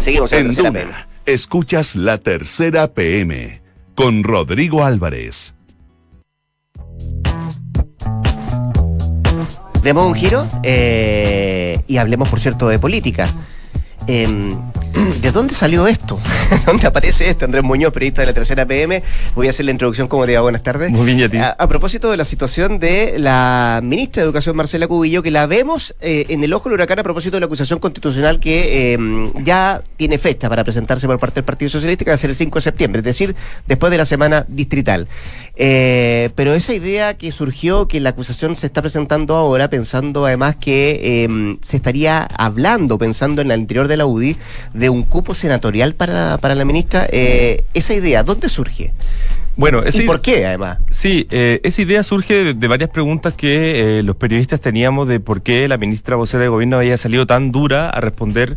Seguimos 0.00 0.32
en, 0.32 0.50
en 0.50 0.54
Duna, 0.54 1.06
Escuchas 1.26 1.96
la 1.96 2.18
Tercera 2.18 2.88
PM 2.88 3.62
con 3.94 4.24
Rodrigo 4.24 4.84
Álvarez. 4.84 5.53
Demos 9.82 10.06
un 10.06 10.14
giro 10.14 10.46
eh, 10.62 11.80
y 11.86 11.98
hablemos, 11.98 12.28
por 12.28 12.40
cierto, 12.40 12.68
de 12.68 12.78
política. 12.78 13.28
Em, 14.06 14.56
¿De 15.24 15.32
dónde 15.32 15.54
salió 15.54 15.86
esto? 15.86 16.20
¿Dónde 16.66 16.86
aparece 16.86 17.30
esto? 17.30 17.46
Andrés 17.46 17.64
Muñoz, 17.64 17.94
periodista 17.94 18.20
de 18.20 18.26
la 18.26 18.34
tercera 18.34 18.66
PM. 18.66 19.02
Voy 19.34 19.46
a 19.46 19.50
hacer 19.50 19.64
la 19.64 19.70
introducción 19.70 20.06
como 20.06 20.26
diga, 20.26 20.42
buenas 20.42 20.62
tardes. 20.62 20.90
Muy 20.90 21.14
bien, 21.14 21.40
a 21.40 21.48
A, 21.48 21.66
propósito 21.66 22.10
de 22.10 22.18
la 22.18 22.26
situación 22.26 22.78
de 22.78 23.14
la 23.18 23.80
ministra 23.82 24.20
de 24.20 24.26
Educación, 24.26 24.54
Marcela 24.54 24.86
Cubillo, 24.86 25.22
que 25.22 25.30
la 25.30 25.46
vemos 25.46 25.96
eh, 26.02 26.26
en 26.28 26.44
el 26.44 26.52
ojo 26.52 26.68
del 26.68 26.74
huracán 26.74 26.98
a 26.98 27.02
propósito 27.02 27.36
de 27.36 27.40
la 27.40 27.46
acusación 27.46 27.78
constitucional 27.78 28.38
que 28.38 28.92
em, 28.92 29.32
ya 29.42 29.80
tiene 29.96 30.18
fecha 30.18 30.50
para 30.50 30.62
presentarse 30.62 31.06
por 31.06 31.18
parte 31.18 31.36
del 31.36 31.44
Partido 31.44 31.70
Socialista, 31.70 32.04
que 32.04 32.10
va 32.10 32.16
a 32.16 32.18
ser 32.18 32.28
el 32.28 32.36
5 32.36 32.58
de 32.58 32.60
septiembre, 32.60 32.98
es 32.98 33.04
decir, 33.06 33.34
después 33.66 33.90
de 33.90 33.96
la 33.96 34.04
semana 34.04 34.44
distrital. 34.46 35.08
Eh, 35.56 36.28
pero 36.34 36.52
esa 36.52 36.74
idea 36.74 37.14
que 37.14 37.32
surgió, 37.32 37.88
que 37.88 37.98
la 37.98 38.10
acusación 38.10 38.56
se 38.56 38.66
está 38.66 38.82
presentando 38.82 39.36
ahora, 39.36 39.70
pensando 39.70 40.26
además 40.26 40.56
que 40.56 41.24
em, 41.24 41.56
se 41.62 41.78
estaría 41.78 42.24
hablando, 42.24 42.98
pensando 42.98 43.40
en 43.40 43.50
el 43.50 43.60
interior 43.60 43.88
de 43.88 43.96
la 43.96 44.04
UDI, 44.04 44.36
de 44.74 44.90
un 44.90 45.13
cupo 45.14 45.32
senatorial 45.32 45.94
para, 45.94 46.38
para 46.38 46.56
la 46.56 46.64
ministra, 46.64 47.06
eh, 47.08 47.62
esa 47.72 47.94
idea, 47.94 48.24
¿dónde 48.24 48.48
surge? 48.48 48.92
Bueno, 49.54 49.80
¿Y 49.86 50.00
por 50.00 50.20
qué, 50.20 50.44
además? 50.44 50.78
Sí, 50.90 51.28
eh, 51.30 51.60
esa 51.62 51.82
idea 51.82 52.02
surge 52.02 52.52
de, 52.52 52.68
varias 52.68 52.90
preguntas 52.90 53.32
que 53.32 54.02
los 54.02 54.16
periodistas 54.16 54.60
teníamos 54.60 55.06
de 55.06 55.20
por 55.20 55.42
qué 55.42 55.68
la 55.68 55.76
ministra 55.76 56.16
vocera 56.16 56.42
de 56.42 56.48
gobierno 56.48 56.78
había 56.78 56.96
salido 56.96 57.28
tan 57.28 57.52
dura 57.52 57.90
a 57.90 58.00
responder 58.00 58.56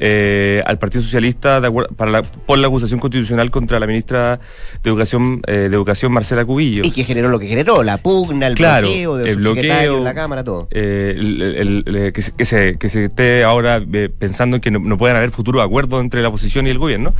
eh, 0.00 0.62
al 0.64 0.78
Partido 0.78 1.02
Socialista 1.02 1.60
para 1.96 2.22
por 2.22 2.58
la 2.58 2.68
acusación 2.68 3.00
constitucional 3.00 3.50
contra 3.50 3.80
la 3.80 3.86
ministra 3.86 4.38
de 4.82 4.90
Educación 4.90 5.42
eh, 5.46 5.52
de 5.52 5.66
Educación 5.66 6.12
Marcela 6.12 6.44
Cubillo. 6.44 6.82
Y 6.84 6.90
que 6.90 7.04
generó 7.04 7.28
lo 7.28 7.38
que 7.38 7.46
generó, 7.46 7.82
la 7.82 7.98
pugna, 7.98 8.46
el 8.46 8.54
bloqueo 8.54 9.16
de 9.16 9.30
el 9.30 9.36
bloqueo, 9.36 10.02
la 10.02 10.14
Cámara, 10.14 10.44
todo. 10.44 10.68
Eh, 10.70 12.12
que, 12.14 12.22
se, 12.22 12.76
que, 12.78 12.88
se, 12.88 13.04
esté 13.04 13.44
ahora 13.44 13.82
pensando 14.18 14.56
en 14.56 14.60
que 14.62 14.70
no, 14.70 14.96
pueden 14.96 15.16
haber 15.16 15.30
futuros 15.30 15.64
acuerdos 15.64 16.00
entre 16.00 16.22
la 16.22 16.28
oposición 16.28 16.66
y 16.66 16.70
el 16.70 16.78
gobierno. 16.78 17.12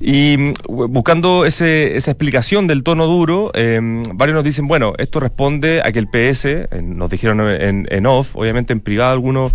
Y 0.00 0.36
mm, 0.38 0.54
buscando 0.92 1.46
ese, 1.46 1.96
esa 1.96 2.10
explicación 2.10 2.66
del 2.66 2.82
tono 2.82 3.06
duro, 3.06 3.50
varios 3.54 4.34
nos 4.34 4.44
dicen, 4.44 4.66
bueno, 4.66 4.92
esto 4.98 5.20
responde 5.20 5.80
a 5.84 5.92
que 5.92 5.98
el 5.98 6.08
PS, 6.08 6.68
nos 6.82 7.08
dijeron 7.08 7.40
en, 7.40 7.86
en 7.90 8.06
off, 8.06 8.36
obviamente 8.36 8.72
en 8.72 8.80
privado 8.80 9.12
algunos 9.12 9.52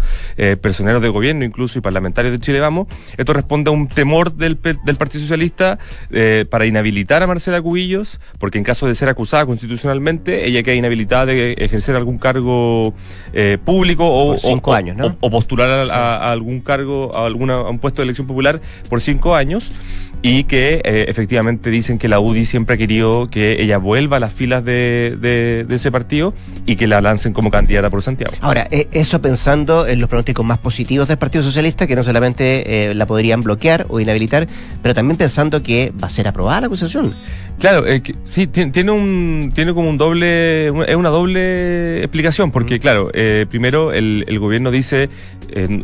personeros 0.61 1.01
de 1.01 1.09
gobierno 1.09 1.45
incluso 1.45 1.77
y 1.77 1.81
parlamentarios 1.81 2.31
de 2.31 2.39
Chile, 2.39 2.54
vamos, 2.59 2.87
esto 3.17 3.33
responde 3.33 3.69
a 3.69 3.73
un 3.73 3.87
temor 3.87 4.33
del, 4.33 4.59
del 4.61 4.95
Partido 4.95 5.21
Socialista 5.21 5.79
eh, 6.11 6.45
para 6.49 6.65
inhabilitar 6.65 7.23
a 7.23 7.27
Marcela 7.27 7.61
Cubillos, 7.61 8.19
porque 8.39 8.57
en 8.57 8.63
caso 8.63 8.87
de 8.87 8.95
ser 8.95 9.09
acusada 9.09 9.45
constitucionalmente, 9.45 10.47
ella 10.47 10.63
queda 10.63 10.75
inhabilitada 10.75 11.27
de 11.27 11.53
ejercer 11.53 11.95
algún 11.95 12.17
cargo 12.17 12.93
eh, 13.33 13.57
público 13.63 14.07
o, 14.07 14.37
cinco 14.37 14.73
años, 14.73 14.97
o, 15.19 15.29
postular 15.29 15.89
a, 15.91 16.31
algún 16.31 16.61
cargo, 16.61 17.15
a, 17.15 17.25
alguna, 17.25 17.55
a 17.55 17.69
un 17.69 17.79
puesto 17.79 18.01
de 18.01 18.05
elección 18.05 18.27
popular 18.27 18.61
por 18.89 19.01
cinco 19.01 19.35
años 19.35 19.71
y 20.27 20.45
que 20.45 20.81
eh, 20.83 21.05
efectivamente 21.07 21.69
dicen 21.69 21.99
que 21.99 22.07
la 22.07 22.19
UDI 22.19 22.45
siempre 22.45 22.73
ha 22.73 22.77
querido 22.79 23.29
que 23.29 23.61
ella 23.61 23.77
vuelva 23.77 24.17
a 24.17 24.19
las 24.19 24.33
filas 24.33 24.65
de, 24.65 25.15
de, 25.21 25.75
ese 25.75 25.91
partido 25.91 26.33
y 26.65 26.77
que 26.77 26.87
la 26.87 26.99
lancen 26.99 27.31
como 27.31 27.51
candidata 27.51 27.91
por 27.91 28.01
Santiago. 28.01 28.33
Ahora, 28.41 28.67
eh, 28.71 28.87
eso 28.91 29.21
pensando 29.21 29.85
en 29.85 30.01
los 30.01 30.09
pronósticos 30.09 30.43
más 30.43 30.57
positivos 30.57 31.07
del 31.09 31.19
Partido 31.19 31.43
Socialista, 31.43 31.85
que 31.85 31.95
no 31.95 32.03
solamente 32.03 32.89
eh, 32.89 32.95
la 32.95 33.05
podrían 33.05 33.41
bloquear 33.41 33.85
o 33.87 33.99
inhabilitar, 33.99 34.47
pero 34.81 34.95
también 34.95 35.15
pensando 35.15 35.61
que 35.61 35.93
va 36.01 36.07
a 36.07 36.09
ser 36.09 36.27
aprobada 36.27 36.61
la 36.61 36.67
acusación. 36.67 37.13
Claro, 37.59 37.83
sí, 38.25 38.47
tiene 38.47 38.91
un 38.91 39.51
tiene 39.55 39.73
como 39.73 39.89
un 39.89 39.97
doble, 39.97 40.67
es 40.67 40.95
una 40.95 41.09
doble 41.09 41.99
explicación, 41.99 42.51
porque 42.51 42.79
claro, 42.79 43.09
primero 43.49 43.93
el, 43.93 44.25
el, 44.27 44.39
gobierno 44.39 44.71
dice 44.71 45.09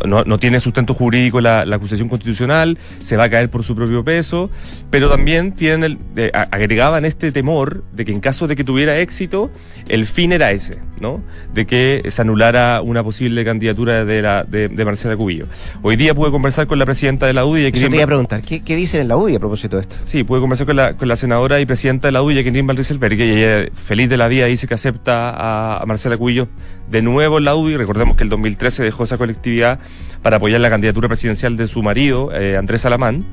no, 0.06 0.24
no, 0.26 0.38
tiene 0.38 0.60
sustento 0.60 0.94
jurídico 0.94 1.40
la, 1.40 1.66
la 1.66 1.78
acusación 1.78 2.10
constitucional, 2.10 2.78
se 3.02 3.16
va 3.16 3.24
a 3.24 3.30
caer 3.30 3.50
por 3.50 3.64
su 3.64 3.76
propio 3.76 4.04
peso 4.04 4.50
pero 4.92 5.10
también 5.10 5.54
tienen 5.54 5.84
el, 5.86 5.98
eh, 6.18 6.32
agregaban 6.34 7.06
este 7.06 7.32
temor 7.32 7.84
de 7.94 8.04
que 8.06 8.12
en 8.12 8.20
caso 8.20 8.46
de 8.46 8.58
que 8.58 8.66
tuviera 8.66 9.00
éxito, 9.00 9.50
el 9.88 10.06
fin 10.06 10.34
era 10.34 10.52
ese, 10.52 10.80
¿no? 11.02 11.22
De 11.54 11.66
que 11.66 12.04
se 12.10 12.22
anulara 12.22 12.82
una 12.82 13.04
posible 13.04 13.44
candidatura 13.44 14.06
de, 14.06 14.22
la, 14.22 14.44
de, 14.44 14.70
Marcela 14.86 15.18
Cubillo. 15.18 15.46
Hoy 15.82 15.96
día 15.96 16.14
pude 16.14 16.32
conversar 16.32 16.68
con 16.68 16.80
la 16.80 16.86
presidenta 16.86 17.26
de 17.26 17.34
la 17.34 17.46
UDI. 17.46 17.72
Yo 17.72 17.90
te 17.90 17.96
iba 17.96 18.04
a 18.04 18.08
preguntar, 18.08 18.42
¿qué, 18.42 18.62
¿qué, 18.62 18.76
dicen 18.76 19.02
en 19.02 19.08
la 19.08 19.18
UDI 19.18 19.36
a 19.36 19.40
propósito 19.40 19.78
de 19.78 19.82
esto? 19.82 19.98
Sí, 20.04 20.24
pude 20.24 20.40
conversar 20.40 20.68
con 20.68 20.76
la, 20.76 20.96
con 20.96 21.08
la 21.08 21.16
senadora 21.16 21.60
y 21.60 21.66
presidenta 21.66 22.08
de 22.08 22.12
la 22.14 22.22
UDI, 22.22 22.36
Jacqueline 22.36 22.68
Van 22.68 22.78
y 22.78 23.22
ella 23.22 23.68
feliz 23.74 24.10
de 24.10 24.18
la 24.18 24.28
vida 24.28 24.46
dice 24.46 24.68
que 24.68 24.74
acepta 24.74 25.30
a, 25.30 25.82
a 25.82 25.86
Marcela 25.86 26.18
Cubillo 26.18 26.48
de 26.90 27.02
nuevo 27.02 27.40
en 27.40 27.46
la 27.46 27.56
UDI. 27.56 27.78
Recordemos 27.78 28.16
que 28.16 28.24
el 28.24 28.30
2013 28.30 28.84
dejó 28.84 29.04
esa 29.04 29.18
colectividad 29.18 29.80
para 30.22 30.38
apoyar 30.38 30.62
la 30.62 30.70
candidatura 30.70 31.08
presidencial 31.08 31.58
de 31.58 31.68
su 31.68 31.82
marido, 31.82 32.32
eh, 32.34 32.58
Andrés 32.58 32.86
Alamán. 32.86 33.24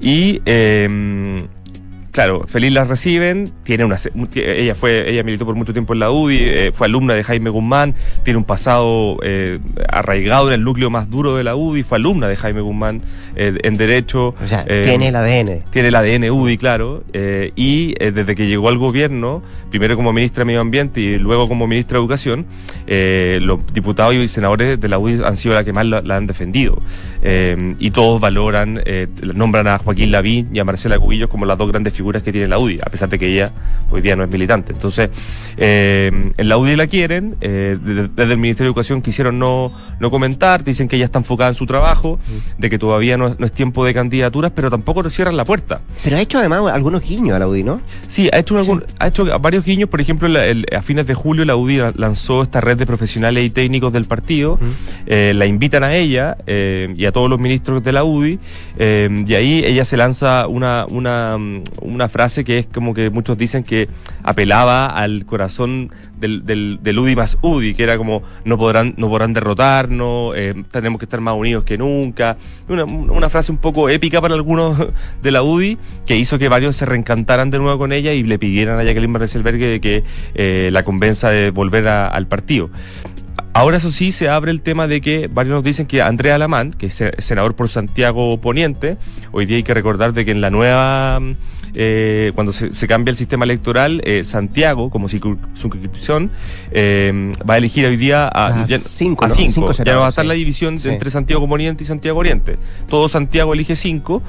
Y 0.00 0.40
eh, 0.46 1.46
claro, 2.18 2.42
feliz 2.48 2.72
la 2.72 2.82
reciben, 2.82 3.48
tiene 3.62 3.84
una 3.84 3.96
ella 4.34 4.74
fue 4.74 5.08
ella 5.08 5.22
militó 5.22 5.46
por 5.46 5.54
mucho 5.54 5.72
tiempo 5.72 5.92
en 5.92 6.00
la 6.00 6.10
UDI, 6.10 6.38
eh, 6.40 6.70
fue 6.74 6.88
alumna 6.88 7.14
de 7.14 7.22
Jaime 7.22 7.48
Guzmán, 7.48 7.94
tiene 8.24 8.38
un 8.38 8.44
pasado 8.44 9.18
eh, 9.22 9.60
arraigado 9.88 10.48
en 10.48 10.54
el 10.54 10.64
núcleo 10.64 10.90
más 10.90 11.08
duro 11.10 11.36
de 11.36 11.44
la 11.44 11.54
UDI, 11.54 11.84
fue 11.84 11.98
alumna 11.98 12.26
de 12.26 12.34
Jaime 12.34 12.60
Guzmán 12.60 13.02
eh, 13.36 13.56
en 13.62 13.76
derecho. 13.76 14.34
O 14.42 14.46
sea, 14.48 14.64
tiene 14.64 15.08
el 15.08 15.14
ADN. 15.14 15.62
Tiene 15.70 15.88
el 15.90 15.94
ADN 15.94 16.28
UDI, 16.32 16.58
claro, 16.58 17.04
y 17.14 17.94
desde 17.94 18.34
que 18.34 18.48
llegó 18.48 18.68
al 18.68 18.78
gobierno 18.78 19.40
primero 19.70 19.96
como 19.96 20.12
ministra 20.12 20.42
de 20.42 20.46
Medio 20.46 20.60
Ambiente 20.60 21.00
y 21.00 21.18
luego 21.18 21.48
como 21.48 21.66
ministra 21.66 21.96
de 21.98 22.00
Educación, 22.00 22.46
eh, 22.86 23.38
los 23.42 23.60
diputados 23.72 24.14
y 24.14 24.28
senadores 24.28 24.80
de 24.80 24.88
la 24.88 24.98
UDI 24.98 25.22
han 25.24 25.36
sido 25.36 25.54
la 25.54 25.64
que 25.64 25.72
más 25.72 25.86
la, 25.86 26.16
han 26.16 26.26
defendido. 26.26 26.78
Eh, 27.22 27.74
y 27.78 27.90
todos 27.90 28.20
valoran, 28.20 28.80
eh, 28.84 29.08
nombran 29.34 29.66
a 29.66 29.78
Joaquín 29.78 30.12
Lavín 30.12 30.48
y 30.54 30.58
a 30.58 30.64
Marcela 30.64 30.98
Cubillos 30.98 31.28
como 31.28 31.46
las 31.46 31.58
dos 31.58 31.68
grandes 31.68 31.92
figuras 31.92 32.22
que 32.22 32.32
tiene 32.32 32.48
la 32.48 32.58
UDI, 32.58 32.80
a 32.80 32.90
pesar 32.90 33.08
de 33.08 33.18
que 33.18 33.26
ella 33.26 33.50
hoy 33.90 34.00
día 34.00 34.16
no 34.16 34.24
es 34.24 34.30
militante. 34.30 34.72
Entonces, 34.72 35.10
en 35.56 36.32
la 36.36 36.56
UDI 36.56 36.76
la 36.76 36.86
quieren, 36.86 37.36
desde, 37.40 38.08
el 38.16 38.38
Ministerio 38.38 38.68
de 38.68 38.72
Educación 38.72 39.02
quisieron 39.02 39.38
no, 39.38 39.72
no 39.98 40.10
comentar, 40.10 40.64
dicen 40.64 40.88
que 40.88 40.96
ella 40.96 41.06
está 41.06 41.18
enfocada 41.18 41.50
en 41.50 41.54
su 41.54 41.66
trabajo, 41.66 42.18
de 42.58 42.70
que 42.70 42.78
todavía 42.78 43.16
no, 43.16 43.34
es 43.38 43.52
tiempo 43.52 43.84
de 43.84 43.94
candidaturas, 43.94 44.52
pero 44.54 44.70
tampoco 44.70 45.08
cierran 45.10 45.36
la 45.36 45.44
puerta. 45.44 45.80
Pero 46.04 46.16
ha 46.16 46.20
hecho 46.20 46.38
además 46.38 46.62
algunos 46.72 47.02
guiños 47.02 47.36
a 47.36 47.38
la 47.38 47.48
UDI, 47.48 47.62
¿no? 47.62 47.80
Sí, 48.06 48.28
ha 48.32 48.38
hecho, 48.38 48.58
ha 48.98 49.06
hecho 49.06 49.38
varios 49.38 49.57
guiños, 49.64 49.88
por 49.88 50.00
ejemplo, 50.00 50.28
a 50.28 50.82
fines 50.82 51.06
de 51.06 51.14
julio 51.14 51.44
la 51.44 51.56
UDI 51.56 51.80
lanzó 51.96 52.42
esta 52.42 52.60
red 52.60 52.76
de 52.76 52.86
profesionales 52.86 53.44
y 53.44 53.50
técnicos 53.50 53.92
del 53.92 54.04
partido, 54.04 54.58
eh, 55.06 55.32
la 55.34 55.46
invitan 55.46 55.84
a 55.84 55.94
ella 55.94 56.36
eh, 56.46 56.92
y 56.96 57.04
a 57.04 57.12
todos 57.12 57.28
los 57.28 57.38
ministros 57.38 57.82
de 57.82 57.92
la 57.92 58.04
UDI, 58.04 58.38
eh, 58.78 59.24
y 59.26 59.34
ahí 59.34 59.62
ella 59.64 59.84
se 59.84 59.96
lanza 59.96 60.46
una, 60.46 60.86
una, 60.88 61.36
una 61.80 62.08
frase 62.08 62.44
que 62.44 62.58
es 62.58 62.66
como 62.66 62.94
que 62.94 63.10
muchos 63.10 63.36
dicen 63.38 63.64
que 63.64 63.88
apelaba 64.22 64.86
al 64.86 65.24
corazón 65.26 65.90
del, 66.20 66.44
del, 66.82 66.98
UDI 66.98 67.16
más 67.16 67.38
UDI, 67.42 67.74
que 67.74 67.82
era 67.82 67.96
como 67.96 68.22
no 68.44 68.58
podrán, 68.58 68.94
no 68.96 69.08
podrán 69.08 69.32
derrotarnos, 69.32 70.34
tenemos 70.70 70.98
que 70.98 71.04
estar 71.04 71.20
más 71.20 71.34
unidos 71.34 71.64
que 71.64 71.78
nunca. 71.78 72.36
Una, 72.68 73.28
frase 73.28 73.52
un 73.52 73.58
poco 73.58 73.88
épica 73.88 74.20
para 74.20 74.34
algunos 74.34 74.76
de 75.22 75.30
la 75.30 75.42
UDI, 75.42 75.78
que 76.06 76.16
hizo 76.16 76.38
que 76.38 76.48
varios 76.48 76.76
se 76.76 76.86
reencantaran 76.86 77.50
de 77.50 77.58
nuevo 77.58 77.78
con 77.78 77.92
ella 77.92 78.12
y 78.12 78.22
le 78.22 78.38
pidieran 78.38 78.78
a 78.78 78.84
Jacqueline 78.84 79.18
de 79.18 79.80
que 79.80 80.70
la 80.70 80.82
convenza 80.82 81.30
de 81.30 81.50
volver 81.50 81.88
al 81.88 82.26
partido. 82.26 82.70
Ahora 83.58 83.78
eso 83.78 83.90
sí 83.90 84.12
se 84.12 84.28
abre 84.28 84.52
el 84.52 84.60
tema 84.60 84.86
de 84.86 85.00
que 85.00 85.28
varios 85.28 85.54
nos 85.54 85.64
dicen 85.64 85.86
que 85.86 86.00
Andrea 86.00 86.36
Alamán, 86.36 86.72
que 86.72 86.86
es 86.86 87.02
senador 87.18 87.56
por 87.56 87.68
Santiago 87.68 88.40
Poniente, 88.40 88.98
hoy 89.32 89.46
día 89.46 89.56
hay 89.56 89.62
que 89.64 89.74
recordar 89.74 90.12
de 90.12 90.24
que 90.24 90.30
en 90.30 90.40
la 90.40 90.50
nueva 90.50 91.20
eh, 91.74 92.32
cuando 92.34 92.52
se, 92.52 92.88
cambia 92.88 93.10
el 93.10 93.16
sistema 93.16 93.44
electoral, 93.44 94.00
eh, 94.04 94.24
Santiago, 94.24 94.90
como 94.90 95.08
circunscripción, 95.08 96.30
eh, 96.70 97.32
va 97.48 97.54
a 97.54 97.58
elegir 97.58 97.86
hoy 97.86 97.96
día 97.96 98.28
a, 98.28 98.66
cinco, 98.78 99.24
a 99.24 99.28
cinco. 99.28 99.72
ya 99.72 99.94
no 99.94 100.00
va 100.00 100.06
a 100.06 100.10
estar 100.10 100.26
la 100.26 100.34
división 100.34 100.78
entre 100.84 101.10
Santiago 101.10 101.48
Poniente 101.48 101.84
y 101.84 101.86
Santiago 101.86 102.18
Oriente. 102.18 102.56
Todo 102.88 103.08
Santiago 103.08 103.54
elige 103.54 103.76
cinco 103.76 104.22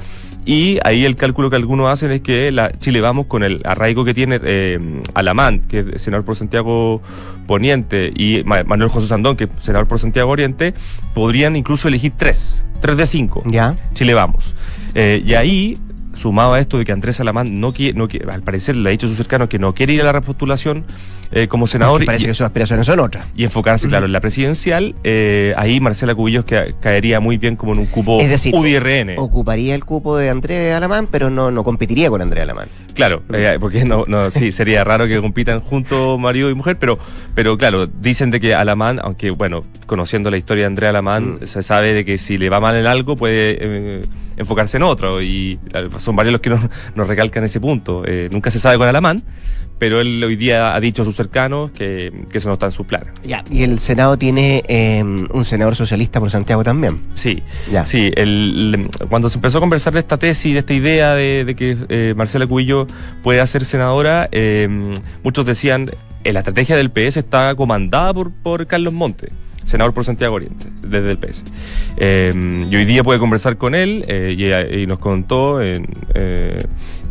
y 0.44 0.78
ahí 0.84 1.04
el 1.04 1.16
cálculo 1.16 1.50
que 1.50 1.56
algunos 1.56 1.88
hacen 1.88 2.10
es 2.10 2.22
que 2.22 2.50
la 2.50 2.72
Chile 2.78 3.00
Vamos 3.00 3.26
con 3.26 3.42
el 3.42 3.60
arraigo 3.64 4.04
que 4.04 4.14
tiene 4.14 4.40
eh, 4.42 4.78
Alamán, 5.14 5.60
que 5.60 5.84
es 5.94 6.02
senador 6.02 6.24
por 6.24 6.36
Santiago 6.36 7.02
Poniente, 7.46 8.12
y 8.14 8.42
Manuel 8.44 8.88
José 8.88 9.06
Sandón, 9.08 9.36
que 9.36 9.44
es 9.44 9.50
senador 9.58 9.86
por 9.86 9.98
Santiago 9.98 10.30
Oriente, 10.30 10.74
podrían 11.14 11.56
incluso 11.56 11.88
elegir 11.88 12.12
tres, 12.16 12.64
tres 12.80 12.96
de 12.96 13.06
cinco. 13.06 13.42
Ya. 13.46 13.76
Chile 13.92 14.14
Vamos. 14.14 14.54
Eh, 14.94 15.22
y 15.24 15.34
ahí 15.34 15.78
sumado 16.14 16.54
a 16.54 16.60
esto 16.60 16.78
de 16.78 16.84
que 16.84 16.92
Andrés 16.92 17.20
Alamán 17.20 17.60
no 17.60 17.72
quiere, 17.72 17.96
no 17.98 18.08
quiere, 18.08 18.30
al 18.30 18.42
parecer 18.42 18.76
le 18.76 18.88
ha 18.88 18.92
dicho 18.92 19.06
a 19.06 19.08
sus 19.08 19.18
cercanos 19.18 19.48
que 19.48 19.58
no 19.58 19.74
quiere 19.74 19.92
ir 19.92 20.02
a 20.02 20.04
la 20.04 20.12
repostulación 20.12 20.84
eh, 21.32 21.46
como 21.46 21.66
senador. 21.66 22.04
parece 22.04 22.24
y, 22.24 22.26
que 22.28 22.34
sus 22.34 22.44
aspiraciones 22.44 22.86
son 22.86 22.98
otras. 22.98 23.26
Y 23.36 23.44
enfocarse, 23.44 23.88
claro, 23.88 24.06
en 24.06 24.12
la 24.12 24.20
presidencial, 24.20 24.96
eh, 25.04 25.54
ahí 25.56 25.78
Marcela 25.78 26.14
Cubillos 26.14 26.44
que, 26.44 26.74
caería 26.80 27.20
muy 27.20 27.38
bien 27.38 27.54
como 27.54 27.72
en 27.72 27.78
un 27.78 27.86
cupo 27.86 28.20
es 28.20 28.28
decir, 28.28 28.52
UDRN. 28.54 29.18
Ocuparía 29.18 29.76
el 29.76 29.84
cupo 29.84 30.16
de 30.16 30.28
Andrés 30.28 30.74
Alamán, 30.74 31.06
pero 31.06 31.30
no, 31.30 31.52
no 31.52 31.62
competiría 31.62 32.10
con 32.10 32.20
Andrés 32.20 32.42
Alamán. 32.42 32.68
Claro, 32.94 33.22
eh, 33.32 33.58
porque 33.60 33.84
no, 33.84 34.04
no, 34.08 34.30
sí, 34.32 34.50
sería 34.50 34.82
raro 34.82 35.06
que 35.06 35.20
compitan 35.20 35.60
juntos 35.60 36.18
marido 36.18 36.50
y 36.50 36.54
mujer, 36.54 36.76
pero, 36.80 36.98
pero 37.34 37.56
claro, 37.56 37.86
dicen 37.86 38.32
de 38.32 38.40
que 38.40 38.54
Alamán, 38.54 38.98
aunque 39.00 39.30
bueno, 39.30 39.64
conociendo 39.86 40.30
la 40.30 40.36
historia 40.36 40.64
de 40.64 40.66
Andrea 40.66 40.90
Alamán, 40.90 41.38
mm. 41.40 41.46
se 41.46 41.62
sabe 41.62 41.92
de 41.92 42.04
que 42.04 42.18
si 42.18 42.38
le 42.38 42.50
va 42.50 42.58
mal 42.58 42.74
en 42.74 42.86
algo 42.86 43.14
puede 43.14 44.02
enfocarse 44.36 44.78
en 44.78 44.82
otro, 44.82 45.22
y 45.22 45.60
son 45.98 46.16
varios 46.16 46.32
los 46.32 46.40
que 46.40 46.50
nos, 46.50 46.60
nos 46.96 47.06
recalcan 47.06 47.44
ese 47.44 47.60
punto. 47.60 48.02
nunca 48.30 48.50
se 48.50 48.58
sabe 48.58 48.78
con 48.78 48.88
Alamán, 48.88 49.22
pero 49.80 49.98
él 50.02 50.22
hoy 50.22 50.36
día 50.36 50.74
ha 50.74 50.80
dicho 50.80 51.02
a 51.02 51.04
sus 51.06 51.16
cercanos 51.16 51.70
que, 51.70 52.12
eso 52.32 52.48
no 52.48 52.52
está 52.52 52.66
en 52.66 52.72
su 52.72 52.84
plan. 52.84 53.02
Ya, 53.24 53.42
y 53.50 53.62
el 53.62 53.78
Senado 53.78 54.18
tiene 54.18 54.62
em, 54.68 55.26
un 55.32 55.44
senador 55.46 55.74
socialista 55.74 56.20
por 56.20 56.30
Santiago 56.30 56.62
también. 56.62 57.00
Sí, 57.14 57.42
ya. 57.72 57.86
sí. 57.86 58.12
El, 58.14 58.90
cuando 59.08 59.30
se 59.30 59.38
empezó 59.38 59.56
a 59.56 59.60
conversar 59.62 59.94
de 59.94 60.00
esta 60.00 60.18
tesis, 60.18 60.52
de 60.52 60.58
esta 60.58 60.74
idea 60.74 61.14
de, 61.14 61.54
que 61.56 61.78
eh, 61.88 62.12
Marcela 62.14 62.46
Cubillo 62.46 62.86
pueda 63.22 63.46
ser 63.46 63.64
senadora, 63.64 64.28
em, 64.32 64.92
muchos 65.24 65.46
decían, 65.46 65.90
eh, 66.24 66.32
la 66.34 66.40
estrategia 66.40 66.76
del 66.76 66.90
PS 66.90 67.16
está 67.16 67.54
comandada 67.54 68.12
por, 68.12 68.30
por 68.30 68.66
Carlos 68.66 68.92
Monte 68.92 69.30
senador 69.64 69.94
por 69.94 70.04
Santiago 70.04 70.34
Oriente, 70.34 70.66
desde 70.82 71.12
el 71.12 71.18
PS. 71.18 71.44
Em, 71.96 72.64
y 72.72 72.74
hoy 72.74 72.84
día 72.84 73.04
puede 73.04 73.20
conversar 73.20 73.56
con 73.56 73.76
él 73.76 74.04
y, 74.36 74.86
nos 74.86 74.98
contó 74.98 75.62
en, 75.62 75.86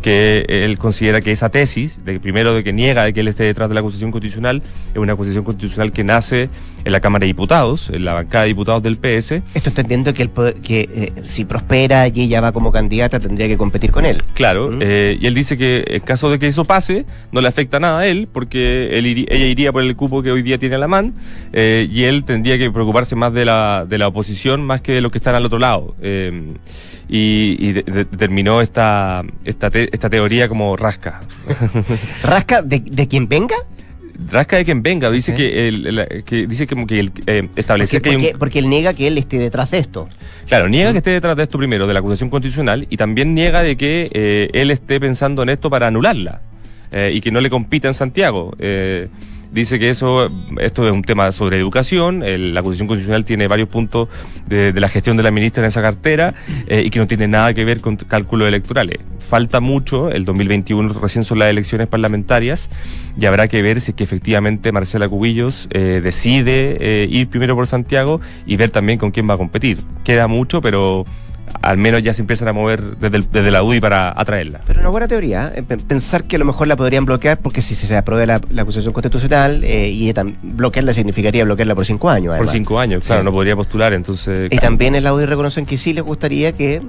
que 0.00 0.44
él 0.48 0.78
considera 0.78 1.20
que 1.20 1.32
esa 1.32 1.48
tesis, 1.48 2.04
de 2.04 2.20
primero 2.20 2.54
de 2.54 2.64
que 2.64 2.72
niega 2.72 3.04
de 3.04 3.12
que 3.12 3.20
él 3.20 3.28
esté 3.28 3.44
detrás 3.44 3.68
de 3.68 3.74
la 3.74 3.80
acusación 3.80 4.10
constitucional, 4.10 4.62
es 4.92 4.96
una 4.96 5.12
acusación 5.12 5.44
constitucional 5.44 5.92
que 5.92 6.04
nace 6.04 6.48
en 6.84 6.92
la 6.92 7.00
Cámara 7.00 7.20
de 7.20 7.26
Diputados, 7.26 7.90
en 7.90 8.04
la 8.04 8.14
bancada 8.14 8.44
de 8.44 8.48
diputados 8.48 8.82
del 8.82 8.96
PS. 8.96 9.42
Esto 9.54 9.68
entendiendo 9.68 10.14
que, 10.14 10.22
el 10.22 10.30
que 10.62 10.80
eh, 10.80 11.12
si 11.22 11.44
prospera 11.44 12.08
y 12.08 12.22
ella 12.22 12.40
va 12.40 12.52
como 12.52 12.72
candidata, 12.72 13.20
tendría 13.20 13.48
que 13.48 13.56
competir 13.56 13.90
con 13.90 14.04
él. 14.06 14.22
Claro, 14.34 14.70
eh, 14.80 15.18
y 15.20 15.26
él 15.26 15.34
dice 15.34 15.58
que 15.58 15.84
en 15.86 16.00
caso 16.00 16.30
de 16.30 16.38
que 16.38 16.46
eso 16.46 16.64
pase, 16.64 17.04
no 17.32 17.40
le 17.40 17.48
afecta 17.48 17.80
nada 17.80 18.00
a 18.00 18.06
él, 18.06 18.28
porque 18.32 18.98
él 18.98 19.06
ella 19.06 19.46
iría 19.46 19.72
por 19.72 19.82
el 19.82 19.94
cupo 19.96 20.22
que 20.22 20.30
hoy 20.30 20.42
día 20.42 20.58
tiene 20.58 20.78
la 20.78 20.88
MAN, 20.88 21.14
eh, 21.52 21.88
y 21.90 22.04
él 22.04 22.24
tendría 22.24 22.58
que 22.58 22.70
preocuparse 22.70 23.16
más 23.16 23.32
de 23.32 23.44
la, 23.44 23.86
de 23.88 23.98
la 23.98 24.08
oposición 24.08 24.62
más 24.62 24.80
que 24.80 24.92
de 24.92 25.00
los 25.00 25.12
que 25.12 25.18
están 25.18 25.34
al 25.34 25.44
otro 25.44 25.58
lado 25.58 25.94
y, 27.12 27.72
determinó 27.72 28.60
esta, 28.60 29.24
esta, 29.44 29.66
esta 29.68 30.08
teoría 30.08 30.48
como 30.48 30.76
rasca. 30.76 31.20
¿Rasca 32.22 32.62
de, 32.62 32.80
de 32.80 33.08
quien 33.08 33.28
venga? 33.28 33.56
rasca 34.28 34.56
de 34.56 34.64
quien 34.64 34.82
venga, 34.82 35.10
dice 35.10 35.34
que, 35.34 35.68
el, 35.68 36.22
que 36.24 36.46
dice 36.46 36.66
como 36.66 36.86
que 36.86 37.00
el, 37.00 37.12
eh, 37.26 37.48
establecer 37.56 38.02
que 38.02 38.12
porque, 38.12 38.34
porque 38.38 38.58
él 38.58 38.68
niega 38.68 38.92
que 38.92 39.06
él 39.06 39.18
esté 39.18 39.38
detrás 39.38 39.70
de 39.70 39.78
esto. 39.78 40.08
Claro, 40.46 40.68
niega 40.68 40.92
que 40.92 40.98
esté 40.98 41.10
detrás 41.10 41.36
de 41.36 41.44
esto 41.44 41.58
primero, 41.58 41.86
de 41.86 41.94
la 41.94 42.00
acusación 42.00 42.30
constitucional, 42.30 42.86
y 42.90 42.96
también 42.96 43.34
niega 43.34 43.62
de 43.62 43.76
que 43.76 44.10
eh, 44.12 44.50
él 44.52 44.70
esté 44.70 45.00
pensando 45.00 45.42
en 45.42 45.48
esto 45.48 45.70
para 45.70 45.86
anularla 45.86 46.42
eh, 46.92 47.12
y 47.14 47.20
que 47.20 47.30
no 47.30 47.40
le 47.40 47.50
compita 47.50 47.88
en 47.88 47.94
Santiago. 47.94 48.54
Dice 49.52 49.80
que 49.80 49.90
eso, 49.90 50.30
esto 50.60 50.86
es 50.86 50.94
un 50.94 51.02
tema 51.02 51.32
sobre 51.32 51.56
educación, 51.56 52.22
la 52.54 52.60
acusación 52.60 52.86
constitucional 52.86 53.24
tiene 53.24 53.48
varios 53.48 53.68
puntos 53.68 54.08
de, 54.46 54.72
la 54.72 54.88
gestión 54.88 55.16
de 55.16 55.24
la 55.24 55.32
ministra 55.32 55.64
en 55.64 55.68
esa 55.68 55.82
cartera 55.82 56.34
eh, 56.68 56.82
y 56.84 56.90
que 56.90 57.00
no 57.00 57.08
tiene 57.08 57.26
nada 57.26 57.52
que 57.52 57.64
ver 57.64 57.80
con 57.80 57.96
cálculos 57.96 58.46
electorales. 58.46 58.98
Falta 59.18 59.58
mucho, 59.58 60.08
el 60.10 60.24
2021 60.24 60.92
recién 61.00 61.24
son 61.24 61.40
las 61.40 61.50
elecciones 61.50 61.88
parlamentarias 61.88 62.70
y 63.18 63.26
habrá 63.26 63.48
que 63.48 63.60
ver 63.60 63.80
si 63.80 63.90
es 63.90 63.96
que 63.96 64.04
efectivamente 64.04 64.70
Marcela 64.70 65.08
Cubillos 65.08 65.68
eh, 65.72 66.00
decide 66.00 66.76
eh, 66.80 67.08
ir 67.10 67.28
primero 67.28 67.56
por 67.56 67.66
Santiago 67.66 68.20
y 68.46 68.54
ver 68.54 68.70
también 68.70 69.00
con 69.00 69.10
quién 69.10 69.28
va 69.28 69.34
a 69.34 69.38
competir. 69.38 69.78
Queda 70.04 70.28
mucho, 70.28 70.60
pero 70.60 71.06
al 71.62 71.76
menos 71.76 72.02
ya 72.02 72.14
se 72.14 72.22
empiezan 72.22 72.48
a 72.48 72.52
mover 72.52 72.96
desde, 72.96 73.50
la 73.50 73.62
UDI 73.62 73.80
para 73.80 74.18
atraerla. 74.18 74.60
Pero 74.66 74.80
una 74.80 74.88
buena 74.88 75.08
teoría, 75.08 75.52
¿eh? 75.54 75.62
pensar 75.62 76.24
que 76.24 76.36
a 76.36 76.38
lo 76.38 76.44
mejor 76.44 76.68
la 76.68 76.76
podrían 76.76 77.04
bloquear 77.04 77.38
porque 77.38 77.62
si 77.62 77.74
se 77.74 77.96
aprueba 77.96 78.26
la, 78.26 78.62
acusación 78.62 78.92
constitucional 78.92 79.64
eh, 79.64 79.88
y 79.88 80.12
bloquearla 80.42 80.92
significaría 80.92 81.44
bloquearla 81.44 81.74
por 81.74 81.86
cinco 81.86 82.10
años. 82.10 82.36
Por 82.36 82.48
cinco 82.48 82.78
años, 82.78 83.04
claro, 83.06 83.22
no 83.22 83.32
podría 83.32 83.56
postular, 83.56 83.92
entonces... 83.92 84.48
Y 84.50 84.58
también 84.58 84.94
en 84.94 85.04
la 85.04 85.14
UDI 85.14 85.26
reconocen 85.26 85.66
que 85.66 85.76
sí 85.76 85.92
les 85.92 86.04
gustaría 86.04 86.52
que 86.52 86.82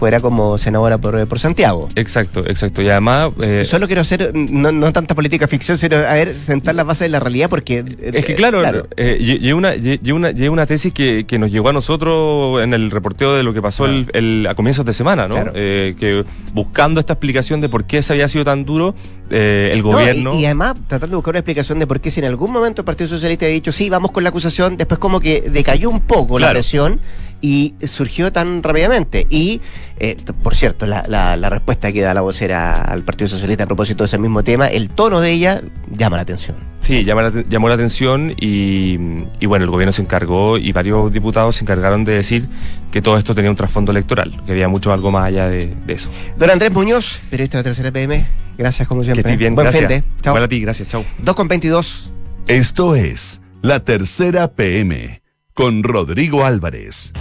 fuera 0.00 0.18
como 0.18 0.56
senadora 0.56 0.96
por, 0.96 1.28
por 1.28 1.38
Santiago. 1.38 1.90
Exacto, 1.94 2.40
exacto. 2.46 2.80
Y 2.80 2.88
además... 2.88 3.32
Eh, 3.42 3.64
Solo 3.66 3.86
quiero 3.86 4.00
hacer, 4.00 4.32
no, 4.34 4.72
no, 4.72 4.90
tanta 4.94 5.14
política 5.14 5.46
ficción, 5.46 5.76
sino 5.76 5.96
a 5.96 6.14
ver, 6.14 6.34
sentar 6.34 6.74
las 6.74 6.86
bases 6.86 7.00
de 7.00 7.08
la 7.10 7.20
realidad 7.20 7.50
porque... 7.50 7.84
Es 8.00 8.24
que 8.24 8.34
claro, 8.34 8.62
eh, 8.96 9.52
una, 9.52 9.74
una, 10.14 10.30
una 10.50 10.64
tesis 10.64 10.94
que, 10.94 11.26
que, 11.26 11.38
nos 11.38 11.52
llegó 11.52 11.68
a 11.68 11.74
nosotros 11.74 12.62
en 12.62 12.72
el 12.72 12.90
reporteo 12.90 13.34
de 13.34 13.42
lo 13.42 13.52
que 13.52 13.60
pasó 13.60 13.84
el, 13.84 14.46
a 14.48 14.54
comienzos 14.54 14.86
de 14.86 14.94
semana, 14.94 15.28
¿no? 15.28 15.36
Eh, 15.54 15.94
que 16.00 16.24
buscando 16.54 16.98
esta 16.98 17.12
explicación 17.12 17.60
de 17.60 17.68
por 17.68 17.84
qué 17.84 18.00
se 18.00 18.14
había 18.14 18.26
sido 18.26 18.46
tan 18.46 18.64
duro 18.64 18.94
eh, 19.28 19.68
el 19.70 19.82
gobierno... 19.82 20.34
y, 20.34 20.46
además 20.46 20.76
tratando 20.86 21.08
de 21.08 21.16
buscar 21.16 21.32
una 21.32 21.40
explicación 21.40 21.78
de 21.78 21.86
por 21.86 22.00
qué 22.00 22.10
si 22.10 22.20
en 22.20 22.26
algún 22.26 22.52
momento 22.52 22.80
el 22.80 22.86
Partido 22.86 23.06
Socialista 23.06 23.44
ha 23.44 23.50
dicho, 23.50 23.70
sí, 23.70 23.90
vamos 23.90 24.12
con 24.12 24.22
la 24.22 24.30
acusación, 24.30 24.78
después 24.78 24.98
como 24.98 25.20
que 25.20 25.42
decayó 25.42 25.90
un 25.90 26.00
poco 26.00 26.38
la 26.38 26.48
presión 26.52 26.98
y 27.40 27.74
surgió 27.86 28.32
tan 28.32 28.62
rápidamente. 28.62 29.26
Y, 29.30 29.60
eh, 29.98 30.16
por 30.42 30.54
cierto, 30.54 30.86
la, 30.86 31.04
la, 31.08 31.48
respuesta 31.48 31.92
que 31.92 32.00
da 32.00 32.14
la 32.14 32.20
vocera 32.20 32.82
al 32.82 33.02
Partido 33.02 33.28
Socialista 33.28 33.64
a 33.64 33.66
propósito 33.66 34.04
de 34.04 34.06
ese 34.06 34.18
mismo 34.18 34.42
tema, 34.42 34.66
el 34.66 34.88
tono 34.88 35.20
de 35.20 35.32
ella 35.32 35.60
llama 35.90 36.16
la 36.16 36.22
atención. 36.22 36.56
Sí, 36.80 37.04
llama 37.04 37.30
llamó 37.48 37.68
la 37.68 37.74
atención 37.74 38.32
y, 38.36 38.98
y, 39.38 39.46
bueno, 39.46 39.64
el 39.64 39.70
gobierno 39.70 39.92
se 39.92 40.02
encargó 40.02 40.58
y 40.58 40.72
varios 40.72 41.12
diputados 41.12 41.56
se 41.56 41.64
encargaron 41.64 42.04
de 42.04 42.14
decir 42.14 42.46
que 42.90 43.02
todo 43.02 43.16
esto 43.16 43.34
tenía 43.34 43.50
un 43.50 43.56
trasfondo 43.56 43.92
electoral, 43.92 44.42
que 44.46 44.52
había 44.52 44.68
mucho 44.68 44.92
algo 44.92 45.10
más 45.10 45.24
allá 45.24 45.48
de, 45.48 45.74
eso. 45.88 46.10
Don 46.36 46.50
Andrés 46.50 46.72
Muñoz, 46.72 47.20
periodista 47.30 47.58
de 47.58 47.62
la 47.62 47.64
Tercera 47.64 47.90
PM, 47.90 48.26
Gracias, 48.58 48.86
como 48.86 49.02
siempre. 49.02 49.22
Que 49.22 49.28
estés 49.30 49.38
bien, 49.38 49.54
Buen 49.54 49.64
gracias. 49.64 49.88
fin 49.88 50.02
de. 50.02 50.04
Chao. 50.20 50.32
Igual 50.32 50.44
a 50.44 50.48
ti, 50.48 50.60
gracias, 50.60 50.88
chao. 50.88 51.02
2 51.18 51.34
con 51.34 51.48
22. 51.48 52.10
Esto 52.46 52.94
es 52.94 53.40
La 53.62 53.80
Tercera 53.80 54.48
PM 54.48 55.22
con 55.54 55.82
Rodrigo 55.82 56.44
Álvarez. 56.44 57.12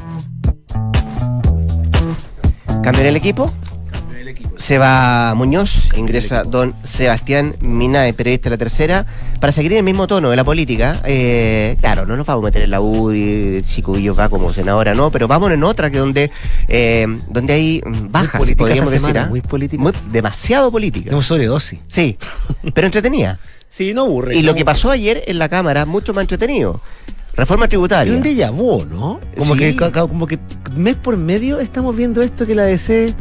¿Cambian 2.83 3.05
el 3.07 3.15
equipo? 3.17 3.51
Se 4.57 4.77
va 4.77 5.33
Muñoz, 5.35 5.89
ingresa 5.95 6.43
don 6.43 6.75
Sebastián 6.83 7.55
Minae, 7.61 8.13
periodista 8.13 8.49
de 8.49 8.55
la 8.55 8.57
tercera, 8.57 9.05
para 9.39 9.51
seguir 9.53 9.71
en 9.71 9.79
el 9.79 9.83
mismo 9.83 10.05
tono 10.05 10.29
de 10.29 10.35
la 10.35 10.43
política. 10.43 10.99
Eh, 11.05 11.77
claro, 11.79 12.05
no 12.05 12.17
nos 12.17 12.25
vamos 12.25 12.43
a 12.43 12.45
meter 12.45 12.63
en 12.63 12.71
la 12.71 12.81
UDI, 12.81 13.63
Chicuillo 13.63 14.15
va 14.15 14.27
como 14.29 14.51
senadora, 14.53 14.93
no, 14.93 15.11
pero 15.11 15.27
vamos 15.27 15.51
en 15.51 15.63
otra 15.63 15.89
que 15.89 15.97
donde, 15.97 16.29
eh, 16.67 17.07
donde 17.29 17.53
hay 17.53 17.81
bajas, 17.85 18.39
política 18.41 18.57
podríamos 18.57 18.91
decir. 18.91 19.07
semana, 19.07 19.25
¿ah? 19.25 19.29
muy 19.29 19.41
política. 19.41 19.81
Muy- 19.81 19.93
demasiado 20.11 20.71
política. 20.71 21.05
Tenemos 21.05 21.25
sobredosis. 21.25 21.79
Sí, 21.87 22.17
pero 22.73 22.87
entretenida. 22.87 23.39
Sí, 23.71 23.93
no 23.93 24.01
aburre. 24.01 24.35
Y 24.35 24.41
no 24.41 24.47
lo 24.47 24.55
que 24.55 24.65
pasó 24.65 24.89
ayer 24.89 25.21
en 25.27 25.37
la 25.37 25.47
Cámara, 25.47 25.85
mucho 25.85 26.11
más 26.11 26.23
entretenido. 26.23 26.81
Reforma 27.39 27.67
tributaria. 27.67 28.13
un 28.13 28.21
déjà 28.23 28.51
vu, 28.51 28.85
¿no? 28.85 29.19
Como, 29.37 29.55
Sí. 29.55 29.75
que, 29.75 29.91
como 29.91 30.27
que 30.27 30.37
mes 30.75 30.95
por 30.95 31.15
medio 31.17 31.59
estamos 31.59 31.95
viendo 31.95 32.21
esto 32.21 32.45
que 32.45 32.53
la 32.55 32.63
DC 32.65 33.13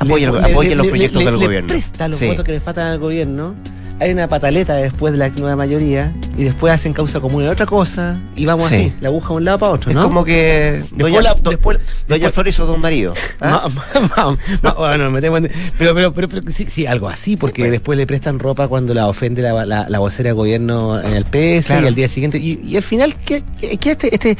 Apoya- 0.00 0.30
le- 0.32 0.50
apoya 0.52 0.70
le- 0.70 0.76
los 0.76 0.86
proyectos 0.88 1.22
le- 1.22 1.30
del 1.30 1.36
gobierno. 1.40 1.68
presta 1.68 2.08
los 2.08 2.18
Sí. 2.18 2.26
votos 2.26 2.44
que 2.44 2.52
le 2.52 2.60
faltan 2.60 2.86
al 2.88 2.98
gobierno. 2.98 3.54
Hay 4.00 4.12
una 4.12 4.28
pataleta 4.28 4.76
después 4.76 5.12
de 5.12 5.18
la 5.18 5.28
nueva 5.30 5.56
mayoría 5.56 6.12
y 6.36 6.44
después 6.44 6.72
hacen 6.72 6.92
causa 6.92 7.18
común 7.18 7.42
de 7.42 7.48
otra 7.48 7.66
cosa 7.66 8.16
y 8.36 8.44
vamos 8.46 8.68
Sí. 8.68 8.74
así, 8.76 8.92
la 9.00 9.08
aguja 9.08 9.28
de 9.30 9.34
un 9.34 9.44
lado 9.44 9.58
para 9.58 9.72
otro, 9.72 9.90
Es 9.90 9.96
¿no? 9.96 10.04
como 10.04 10.24
que 10.24 10.82
Después 10.82 10.98
Doña, 11.12 11.20
la- 11.22 11.34
do- 11.34 11.50
después- 11.50 11.78
Doña 12.06 12.30
Flor 12.30 12.46
hizo 12.46 12.64
dos 12.64 12.78
maridos. 12.78 13.18
¿ah? 13.40 13.68
Ma- 13.68 14.00
ma- 14.16 14.36
ma- 14.62 14.72
bueno, 14.74 15.10
metemos 15.10 15.40
en- 15.40 15.50
pero, 15.76 15.94
pero, 15.96 16.14
pero, 16.14 16.28
pero 16.28 16.42
sí, 16.52 16.66
sí, 16.68 16.86
algo 16.86 17.08
así, 17.08 17.36
porque 17.36 17.62
pues. 17.62 17.72
después 17.72 17.98
le 17.98 18.06
prestan 18.06 18.38
ropa 18.38 18.68
cuando 18.68 18.94
la 18.94 19.08
ofende 19.08 19.42
la, 19.42 19.66
la, 19.66 19.88
la 19.88 19.98
vocera 19.98 20.28
de 20.28 20.32
gobierno 20.32 21.00
en 21.00 21.14
el 21.14 21.24
PS 21.24 21.66
Claro. 21.66 21.84
y 21.84 21.88
al 21.88 21.94
día 21.96 22.08
siguiente. 22.08 22.38
Y, 22.38 22.60
y 22.64 22.76
al 22.76 22.84
final, 22.84 23.16
¿qué, 23.24 23.42
qué- 23.60 23.78
qué 23.78 23.90
este, 23.90 24.14
este, 24.14 24.38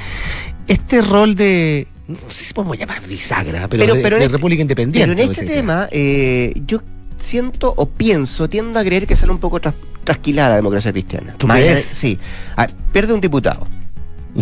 este 0.68 1.02
rol 1.02 1.34
de. 1.34 1.88
No 2.06 2.16
sé 2.28 2.44
si 2.44 2.54
podemos 2.54 2.78
llamar 2.78 3.02
bisagra, 3.06 3.66
pero, 3.68 3.82
Pero- 3.82 3.94
de, 3.96 4.02
pero 4.02 4.16
en 4.16 4.20
de 4.20 4.26
este- 4.26 4.36
República 4.36 4.62
Independiente. 4.62 5.14
Pero 5.14 5.20
en 5.24 5.30
este 5.30 5.44
tema, 5.46 5.88
eh, 5.90 6.54
yo 6.64 6.80
siento 7.18 7.72
o 7.76 7.86
pienso, 7.88 8.48
tiendo 8.48 8.78
a 8.78 8.84
creer 8.84 9.06
que 9.06 9.16
sale 9.16 9.32
un 9.32 9.38
poco 9.38 9.60
tras- 9.60 9.74
trasquilada 10.04 10.50
la 10.50 10.56
democracia 10.56 10.92
cristiana. 10.92 11.34
¿Tú 11.38 11.46
Más 11.46 11.58
crees? 11.58 11.74
de- 11.76 11.82
Sí. 11.82 12.18
Ah, 12.56 12.66
pierde 12.92 13.12
un 13.12 13.20
diputado, 13.20 13.66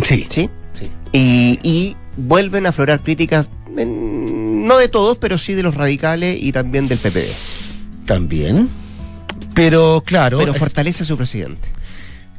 Sí. 0.03 0.27
¿sí? 0.29 0.49
sí. 0.79 0.91
Y, 1.11 1.59
y 1.63 1.95
vuelven 2.15 2.65
a 2.65 2.69
aflorar 2.69 2.99
críticas, 3.01 3.49
en- 3.75 4.65
no 4.67 4.77
de 4.77 4.87
todos, 4.89 5.17
pero 5.17 5.37
sí 5.37 5.53
de 5.53 5.63
los 5.63 5.75
radicales 5.75 6.37
y 6.41 6.51
también 6.51 6.87
del 6.87 6.97
PPD. 6.97 7.27
También. 8.05 8.69
Pero 9.53 10.03
claro. 10.05 10.37
Pero 10.37 10.51
es, 10.53 10.57
fortalece 10.57 11.03
a 11.03 11.05
su 11.05 11.17
presidente. 11.17 11.67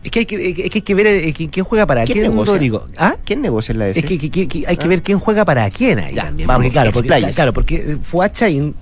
es 0.05 0.11
que 0.11 0.21
hay 0.21 0.27
que, 0.27 0.49
es 0.51 0.55
que 0.55 0.71
hay 0.79 0.81
que 0.83 0.95
ver 0.95 1.07
eh, 1.07 1.33
quién, 1.35 1.65
juega 1.65 1.87
para 1.87 2.05
¿Quién 2.05 2.19
quién? 2.21 2.37
Rodrigo. 2.47 2.87
¿Ah? 2.97 3.17
¿Quién 3.25 3.43
negocia 3.43 3.73
en 3.73 3.79
la 3.81 3.85
DC? 3.87 3.99
Es 4.01 4.05
que, 4.07 4.13
hay 4.67 4.77
que 4.77 4.85
¿Ah? 4.85 4.87
ver 4.87 5.03
quién 5.03 5.19
juega 5.19 5.45
para 5.45 5.69
quién 5.71 5.99
ahí 5.99 6.15
Ya, 6.15 6.27
también. 6.27 6.47
vamos, 6.47 6.61
porque, 6.61 6.71
claro, 6.73 6.93
porque, 6.93 7.33
claro, 7.35 7.53
porque 7.53 7.99
fue 8.03 8.25
a 8.27 8.33
Chaín. 8.33 8.75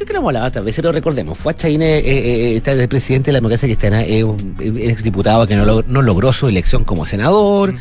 Creo 0.00 0.06
que 0.06 0.12
lo 0.14 0.18
hemos 0.20 0.28
hablado 0.30 0.46
otras 0.46 0.64
veces, 0.64 0.76
pero 0.80 0.92
recordemos. 0.92 1.36
Fue 1.36 1.52
a 1.52 1.56
Chaín, 1.56 1.82
eh, 1.82 1.98
eh, 1.98 2.56
está 2.56 2.72
el 2.72 2.88
presidente 2.88 3.26
de 3.26 3.32
la 3.34 3.36
democracia 3.40 3.66
cristiana, 3.68 4.02
es 4.02 4.24
un 4.24 4.54
exdiputado 4.58 5.46
que 5.46 5.54
no, 5.56 5.66
log- 5.66 5.84
no 5.88 6.00
logró 6.00 6.32
su 6.32 6.48
elección 6.48 6.84
como 6.84 7.04
senador. 7.04 7.74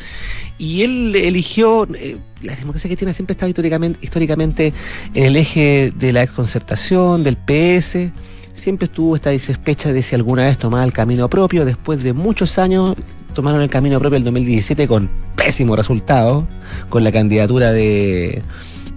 Y 0.57 0.81
él 0.83 1.15
eligió. 1.15 1.87
eh, 1.95 2.17
la 2.41 2.55
democracia 2.57 2.89
cristiana 2.89 3.13
siempre 3.13 3.31
ha 3.31 3.35
estado 3.35 3.47
históricamente, 3.49 3.99
históricamente 4.01 4.73
en 5.13 5.23
el 5.23 5.37
eje 5.37 5.93
de 5.97 6.11
la 6.11 6.21
exconcertación, 6.23 7.23
del 7.23 7.37
PS. 7.37 8.11
Siempre 8.53 8.87
estuvo 8.87 9.15
esta 9.15 9.37
sospecha 9.39 9.93
de 9.93 10.01
si 10.01 10.15
alguna 10.15 10.43
vez 10.43 10.57
tomaba 10.57 10.83
el 10.83 10.91
camino 10.91 11.29
propio. 11.29 11.63
Después 11.63 12.03
de 12.03 12.11
muchos 12.11 12.57
años, 12.57 12.95
tomaron 13.33 13.61
el 13.61 13.69
camino 13.69 13.97
propio 13.97 14.17
el 14.17 14.25
2017 14.25 14.89
con 14.89 15.09
pésimo 15.37 15.77
resultado, 15.77 16.45
con 16.89 17.05
la 17.05 17.13
candidatura 17.13 17.71
de, 17.71 18.41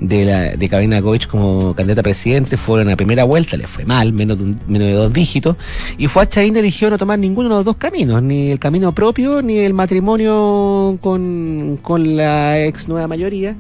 de, 0.09 0.25
la, 0.25 0.41
de 0.57 0.69
Karina 0.69 1.01
Goich 1.01 1.27
como 1.27 1.75
candidata 1.75 2.01
a 2.01 2.05
presidente. 2.05 2.57
Fueron 2.57 2.91
a 2.91 2.97
primera 2.97 3.25
vuelta, 3.25 3.57
le 3.57 3.67
fue 3.67 3.85
mal, 3.85 4.12
menos 4.12 4.38
de, 4.38 4.55
menos 4.67 4.88
de 4.88 4.93
dos 4.95 5.12
dígitos. 5.12 5.57
Y 5.99 6.07
Chaín 6.29 6.57
eligió 6.57 6.91
no 6.91 6.99
tomar 6.99 7.19
ninguno 7.19 7.49
de 7.49 7.55
los 7.57 7.65
dos 7.65 7.77
caminos, 7.77 8.23
ni 8.23 8.51
el 8.51 8.59
camino 8.59 8.93
propio, 8.93 9.43
ni 9.43 9.59
el 9.59 9.75
matrimonio 9.75 10.99
con, 11.01 11.79
con 11.83 12.17
la 12.17 12.61
ex 12.65 12.88
nueva 12.88 13.07
mayoría. 13.09 13.55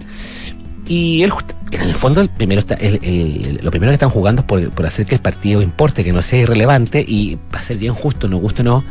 Y 0.88 1.22
él, 1.22 1.32
en 1.70 1.82
el 1.82 1.94
fondo, 1.94 2.20
el 2.20 2.28
primero 2.28 2.60
está, 2.60 2.74
el- 2.74 3.60
lo 3.62 3.70
primero 3.70 3.90
que 3.90 3.94
están 3.94 4.10
jugando 4.10 4.42
es 4.42 4.46
por, 4.46 4.84
hacer 4.86 5.06
que 5.06 5.14
el 5.14 5.20
partido 5.20 5.62
importe, 5.62 6.02
que 6.02 6.12
no 6.12 6.22
sea 6.22 6.40
irrelevante, 6.40 7.04
y 7.06 7.36
va 7.54 7.60
a 7.60 7.62
ser 7.62 7.78
bien 7.78 7.94
justo, 7.94 8.28
no 8.28 8.38
guste 8.38 8.62
o 8.62 8.64
no, 8.64 8.84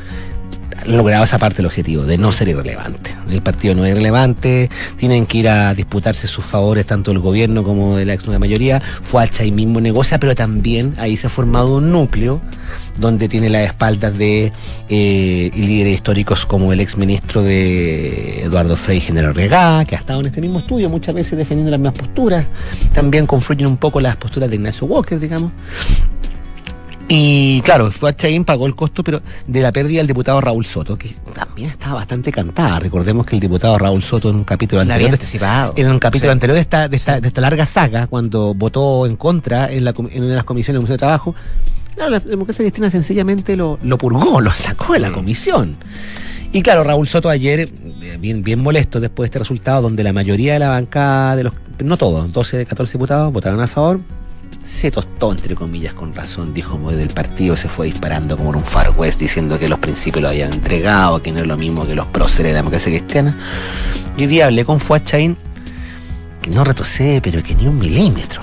logrado 0.86 1.24
esa 1.24 1.38
parte 1.38 1.58
del 1.58 1.68
objetivo, 1.68 2.04
de 2.04 2.18
no 2.18 2.32
ser 2.32 2.50
irrelevante. 2.50 3.16
El 3.30 3.42
partido 3.42 3.76
no 3.76 3.86
es 3.86 3.92
irrelevante, 3.92 4.70
tienen 4.98 5.26
que 5.26 5.40
ir 5.40 5.50
a 5.50 5.74
disputarse 5.74 6.28
sus 6.28 6.46
favores, 6.46 6.86
tanto 6.86 7.12
el 7.12 7.20
gobierno 7.20 7.64
como 7.64 7.98
de 7.98 8.06
la 8.06 8.14
ex 8.14 8.26
nueva 8.26 8.40
mayoría. 8.40 8.80
Fuacha 8.80 9.44
ahí 9.44 9.52
mismo 9.52 9.82
negocia, 9.82 10.20
pero 10.20 10.36
también 10.36 10.94
ahí 10.98 11.18
se 11.18 11.28
ha 11.28 11.30
formado 11.30 11.76
un 11.78 11.92
núcleo 11.92 12.42
donde 12.98 13.28
tiene 13.28 13.50
las 13.50 13.64
espaldas 13.64 14.18
de 14.18 14.52
eh, 14.90 15.52
líderes 15.54 15.94
históricos 15.94 16.46
como 16.46 16.74
el 16.74 16.80
exministro 16.80 17.42
de 17.42 18.44
Eduardo 18.44 18.76
Frei 18.76 19.00
General 19.00 19.34
Regá, 19.34 19.86
que 19.86 19.96
ha 19.96 20.00
estado 20.00 20.20
en 20.20 20.28
este 20.28 20.42
mismo 20.42 20.60
estudio 20.60 20.90
muchas 20.90 21.16
veces 21.16 21.38
defendiendo 21.38 21.72
las 21.72 21.80
mismas 21.80 21.98
posturas. 21.98 22.46
También 22.94 23.26
confluyen 23.26 23.68
un 23.68 23.78
poco 23.78 24.00
las 24.00 24.16
posturas 24.16 24.50
de 24.50 24.56
Ignacio 24.56 24.88
Walker, 24.88 25.20
digamos. 25.20 25.52
Y 27.14 27.60
claro, 27.64 27.92
Fuad 27.92 28.16
Chaín 28.16 28.46
pagó 28.46 28.66
el 28.68 28.74
costo 28.74 29.04
pero 29.04 29.22
de 29.46 29.60
la 29.62 29.74
pérdida 29.74 29.98
del 29.98 30.08
diputado 30.08 30.40
Raúl 30.40 30.64
Soto, 30.66 30.98
que 30.98 31.10
también 31.34 31.70
estaba 31.70 31.96
bastante 31.96 32.32
cantada. 32.32 32.80
Recordemos 32.80 33.26
que 33.26 33.36
el 33.36 33.42
diputado 33.42 33.78
Raúl 33.78 34.02
Soto 34.02 34.30
en 34.30 34.38
un 34.38 34.44
capítulo 34.46 34.82
La 34.82 34.94
anterior 34.94 35.12
anticipado. 35.16 35.74
en 35.76 35.90
un 35.90 36.00
capítulo 36.00 36.30
Sí. 36.30 36.32
anterior 36.32 36.56
de 36.56 36.62
esta, 36.62 36.88
de, 36.88 36.96
esta, 36.96 37.20
de 37.20 37.28
esta 37.28 37.42
larga 37.42 37.66
saga, 37.66 38.08
cuando 38.08 38.54
votó 38.54 39.06
en 39.06 39.18
contra 39.18 39.70
en, 39.70 39.84
la, 39.84 39.94
en 39.98 40.22
una 40.22 40.30
de 40.30 40.36
las 40.38 40.46
comisiones 40.46 40.76
del 40.78 40.82
Museo 40.84 40.94
de 40.94 41.00
Trabajo, 41.00 41.36
claro, 41.96 42.12
la 42.12 42.20
democracia 42.22 42.64
cristiana 42.64 42.90
sencillamente 42.90 43.58
lo, 43.58 43.78
lo 43.84 43.98
purgó, 43.98 44.40
lo 44.40 44.52
sacó 44.52 44.94
de 44.94 45.00
la 45.00 45.10
Mm. 45.10 45.14
comisión. 45.14 45.76
Y 46.54 46.62
claro, 46.62 46.86
Raúl 46.86 47.10
Soto 47.10 47.28
ayer, 47.28 47.60
eh, 47.60 48.18
bien, 48.22 48.42
bien 48.42 48.60
molesto 48.62 49.02
después 49.02 49.26
de 49.26 49.32
este 49.32 49.40
resultado, 49.40 49.82
donde 49.82 50.02
la 50.06 50.14
mayoría 50.14 50.54
de 50.54 50.60
la 50.60 50.70
bancada, 50.70 51.36
de 51.36 51.44
los 51.44 51.54
no 51.84 51.98
todos, 51.98 52.32
12 52.32 52.56
de 52.56 52.66
14 52.66 52.94
diputados 52.94 53.34
votaron 53.34 53.60
a 53.60 53.68
favor, 53.68 54.00
se 54.64 54.92
tostó, 54.92 55.32
entre 55.32 55.56
comillas, 55.56 55.94
con 55.94 56.14
razón, 56.14 56.54
dijo 56.54 56.72
como 56.72 56.92
del 56.92 57.10
partido, 57.10 57.58
se 57.58 57.68
fue 57.68 57.88
disparando 57.88 58.38
como 58.38 58.52
en 58.52 58.58
un 58.58 58.64
Far 58.64 58.92
West, 58.98 59.20
diciendo 59.20 59.58
que 59.60 59.68
los 59.68 59.80
principios 59.80 60.22
lo 60.22 60.30
habían 60.30 60.54
entregado, 60.54 61.22
que 61.22 61.32
no 61.32 61.40
es 61.40 61.48
lo 61.48 61.58
mismo 61.58 61.86
que 61.86 61.96
los 61.96 62.08
próceres 62.08 62.48
de 62.48 62.54
la 62.54 62.58
democracia 62.60 62.92
cristiana. 62.92 63.36
Y 64.18 64.22
hoy 64.22 64.28
día 64.28 64.46
hablé 64.46 64.64
con 64.66 64.80
Fuad 64.80 65.02
Chaín, 65.04 65.38
que 66.42 66.52
no 66.52 66.64
retrocede, 66.64 67.22
pero 67.22 67.42
que 67.44 67.56
ni 67.56 67.68
un 67.68 67.78
milímetro. 67.80 68.42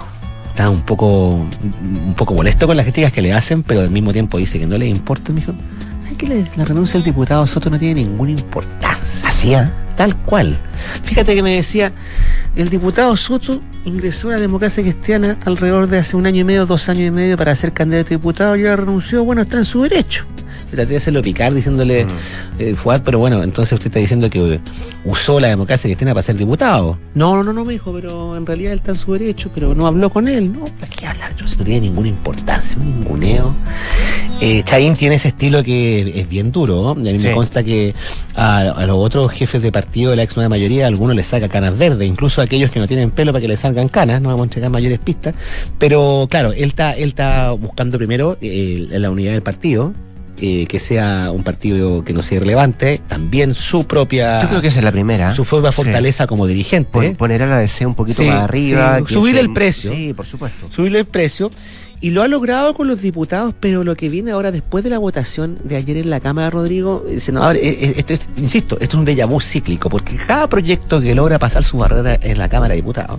Está 0.50 0.70
un 0.70 0.82
poco, 0.82 1.34
un 1.36 2.14
poco 2.16 2.34
molesto 2.34 2.66
con 2.66 2.76
las 2.76 2.84
críticas 2.84 3.12
que 3.12 3.22
le 3.22 3.32
hacen, 3.32 3.62
pero 3.62 3.80
al 3.80 3.90
mismo 3.90 4.12
tiempo 4.12 4.38
dice 4.38 4.58
que 4.58 4.66
no 4.66 4.76
le 4.76 4.86
importa. 4.86 5.32
Me 5.32 5.40
dijo, 5.40 5.52
"Ay, 6.08 6.16
que 6.16 6.26
le- 6.26 6.46
la 6.56 6.64
renuncia 6.64 6.94
del 6.94 7.04
diputado 7.04 7.46
Soto 7.46 7.70
no 7.70 7.78
tiene 7.78 8.02
ninguna 8.02 8.32
importancia. 8.32 9.28
Así, 9.28 9.54
¿ah? 9.54 9.70
Tal 9.96 10.16
cual. 10.16 10.56
Fíjate 11.04 11.34
que 11.36 11.42
me 11.44 11.54
decía, 11.54 11.92
el 12.58 12.70
diputado 12.70 13.16
Soto 13.16 13.60
ingresó 13.84 14.30
a 14.30 14.32
la 14.32 14.40
democracia 14.40 14.82
cristiana 14.82 15.36
alrededor 15.44 15.86
de 15.86 15.98
hace 15.98 16.16
un 16.16 16.26
año 16.26 16.40
y 16.40 16.44
medio, 16.44 16.66
dos 16.66 16.88
años 16.88 17.06
y 17.06 17.10
medio 17.12 17.36
para 17.36 17.54
ser 17.54 17.72
candidato 17.72 18.08
a 18.08 18.10
diputado, 18.10 18.56
ya 18.56 18.74
renunció, 18.74 19.24
bueno, 19.24 19.42
está 19.42 19.58
en 19.58 19.64
su 19.64 19.82
derecho. 19.82 20.24
Traté 20.68 20.90
de 20.90 20.96
hacerlo 20.96 21.22
picar 21.22 21.54
diciéndole, 21.54 22.06
eh, 22.58 22.74
Fuad, 22.74 23.02
pero 23.02 23.20
bueno, 23.20 23.44
entonces 23.44 23.72
usted 23.74 23.86
está 23.86 24.00
diciendo 24.00 24.28
que 24.28 24.60
usó 25.04 25.38
la 25.38 25.48
democracia 25.48 25.88
cristiana 25.88 26.12
para 26.12 26.22
ser 26.22 26.36
diputado. 26.36 26.98
No, 27.14 27.36
no, 27.36 27.44
no, 27.44 27.52
no 27.52 27.64
me 27.64 27.74
dijo, 27.74 27.92
pero 27.92 28.36
en 28.36 28.44
realidad 28.44 28.72
él 28.72 28.78
está 28.80 28.90
en 28.90 28.98
su 28.98 29.12
derecho, 29.12 29.50
pero 29.54 29.74
no 29.76 29.86
habló 29.86 30.10
con 30.10 30.26
él. 30.26 30.52
No, 30.52 30.64
¿para 30.64 30.88
qué 30.88 31.06
hablar? 31.06 31.34
Yo 31.36 31.46
no 31.46 31.64
tiene 31.64 31.82
ninguna 31.82 32.08
importancia, 32.08 32.76
un 32.76 32.86
ninguneo. 32.86 33.54
Eh, 34.40 34.62
Chaín 34.64 34.94
tiene 34.94 35.16
ese 35.16 35.28
estilo 35.28 35.64
que 35.64 36.20
es 36.20 36.28
bien 36.28 36.52
duro, 36.52 36.80
¿no? 36.82 36.90
A 36.90 36.94
mí 36.94 37.18
Sí. 37.18 37.26
me 37.26 37.32
consta 37.34 37.64
que 37.64 37.92
a, 38.36 38.58
a 38.60 38.86
los 38.86 38.96
otros 38.96 39.32
jefes 39.32 39.60
de 39.62 39.72
partido 39.72 40.10
de 40.10 40.16
la 40.16 40.22
ex 40.22 40.36
nueva 40.36 40.48
mayoría, 40.48 40.84
a 40.84 40.88
algunos 40.88 41.16
les 41.16 41.26
saca 41.26 41.48
canas 41.48 41.76
verdes, 41.76 42.08
incluso 42.08 42.40
a 42.40 42.44
aquellos 42.44 42.70
que 42.70 42.78
no 42.78 42.86
tienen 42.86 43.10
pelo 43.10 43.32
para 43.32 43.40
que 43.42 43.48
les 43.48 43.58
salgan 43.58 43.88
canas, 43.88 44.22
no 44.22 44.28
vamos 44.28 44.42
a 44.42 44.44
entregar 44.44 44.70
mayores 44.70 45.00
pistas. 45.00 45.34
Pero 45.78 46.28
claro, 46.30 46.52
él 46.52 46.68
está, 46.68 46.92
él 46.92 47.08
está 47.08 47.50
buscando 47.50 47.98
primero 47.98 48.38
eh, 48.40 48.86
la 48.92 49.10
unidad 49.10 49.32
del 49.32 49.42
partido, 49.42 49.92
eh, 50.40 50.66
que 50.68 50.78
sea 50.78 51.32
un 51.32 51.42
partido 51.42 52.04
que 52.04 52.12
no 52.12 52.22
sea 52.22 52.36
irrelevante, 52.36 53.00
también 53.08 53.54
su 53.54 53.88
propia, 53.88 54.40
Yo 54.40 54.48
creo 54.50 54.60
que 54.60 54.68
esa 54.68 54.78
es 54.78 54.84
la 54.84 54.92
primera. 54.92 55.32
su 55.32 55.44
propia 55.46 55.72
Sí. 55.72 55.76
fortaleza 55.82 56.28
como 56.28 56.46
dirigente. 56.46 56.90
Pon- 56.92 57.16
poner 57.16 57.42
a 57.42 57.46
la 57.48 57.58
DC 57.58 57.84
un 57.86 57.96
poquito 57.96 58.22
Sí, 58.22 58.28
más 58.28 58.44
arriba. 58.44 59.00
ese- 59.04 59.40
el 59.40 59.52
precio. 59.52 59.90
Sí, 59.92 60.14
por 60.14 60.26
supuesto. 60.26 60.68
subirle 60.70 61.00
el 61.00 61.06
precio. 61.06 61.50
Y 62.00 62.10
lo 62.10 62.22
ha 62.22 62.28
logrado 62.28 62.74
con 62.74 62.86
los 62.86 63.00
diputados, 63.02 63.54
pero 63.58 63.82
lo 63.82 63.96
que 63.96 64.08
viene 64.08 64.30
ahora 64.30 64.52
después 64.52 64.84
de 64.84 64.90
la 64.90 64.98
votación 64.98 65.58
de 65.64 65.76
ayer 65.76 65.96
en 65.96 66.10
la 66.10 66.20
Cámara, 66.20 66.48
Rodrigo, 66.50 67.04
eh, 67.08 67.18
se 67.20 67.32
nos 67.32 67.42
abre- 67.44 67.58
eh, 67.60 67.76
eh, 67.80 67.94
esto 67.96 68.12
es- 68.14 68.28
insisto, 68.36 68.78
esto 68.80 68.96
es 68.96 69.00
un 69.00 69.04
déjà 69.06 69.26
vu 69.26 69.40
cíclico, 69.40 69.90
porque 69.90 70.16
cada 70.16 70.48
proyecto 70.48 71.00
que 71.00 71.14
logra 71.14 71.38
pasar 71.40 71.64
su 71.64 71.78
barrera 71.78 72.16
en 72.22 72.38
la 72.38 72.48
Cámara 72.48 72.70
de 72.70 72.76
Diputados, 72.76 73.18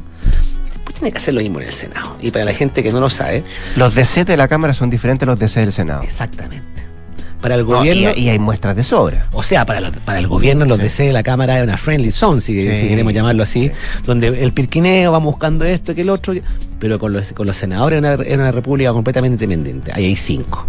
pues 0.85 0.95
tiene 0.95 1.11
que 1.11 1.17
hacer 1.17 1.33
lo 1.33 1.41
mismo 1.41 1.59
en 1.59 1.67
el 1.67 1.73
Senado. 1.73 2.15
Y 2.21 2.31
para 2.31 2.45
la 2.45 2.53
gente 2.53 2.81
que 2.81 2.91
no 2.93 2.99
lo 3.01 3.09
sabe, 3.09 3.43
Los 3.75 3.95
DC 3.95 4.23
de 4.23 4.37
la 4.37 4.47
Cámara 4.47 4.73
son 4.73 4.89
diferentes 4.89 5.27
a 5.27 5.31
los 5.31 5.39
DC 5.39 5.59
del 5.59 5.71
Senado. 5.73 6.01
exactamente. 6.03 6.63
Para 7.41 7.55
el 7.55 7.61
No, 7.61 7.67
gobierno. 7.77 8.11
y, 8.15 8.21
y 8.25 8.29
hay 8.29 8.37
muestras 8.39 8.75
de 8.75 8.83
sobra. 8.83 9.27
O 9.31 9.43
sea, 9.43 9.65
para, 9.65 9.91
para 9.91 10.19
el 10.19 10.27
gobierno, 10.27 10.65
los 10.65 10.77
DC 10.77 11.03
de 11.03 11.13
la 11.13 11.23
Cámara 11.23 11.57
es 11.57 11.63
una 11.63 11.77
friendly 11.77 12.11
zone, 12.11 12.41
si, 12.41 12.61
Sí. 12.61 12.81
si 12.81 12.87
queremos 12.89 13.13
llamarlo 13.13 13.43
así, 13.43 13.71
donde 14.05 14.27
el 14.27 14.51
pirquineo 14.51 15.11
va 15.13 15.19
buscando 15.19 15.63
esto 15.65 15.95
que 15.95 16.01
el 16.01 16.09
otro, 16.09 16.33
pero 16.79 16.99
con 16.99 17.13
los, 17.13 17.31
con 17.33 17.47
los 17.47 17.55
senadores 17.55 17.97
es 17.97 17.99
una, 17.99 18.23
es 18.25 18.35
una 18.37 18.51
república 18.51 18.91
completamente 18.91 19.45
independiente. 19.45 19.91
Ahí 19.93 20.05
hay 20.05 20.15
cinco. 20.15 20.65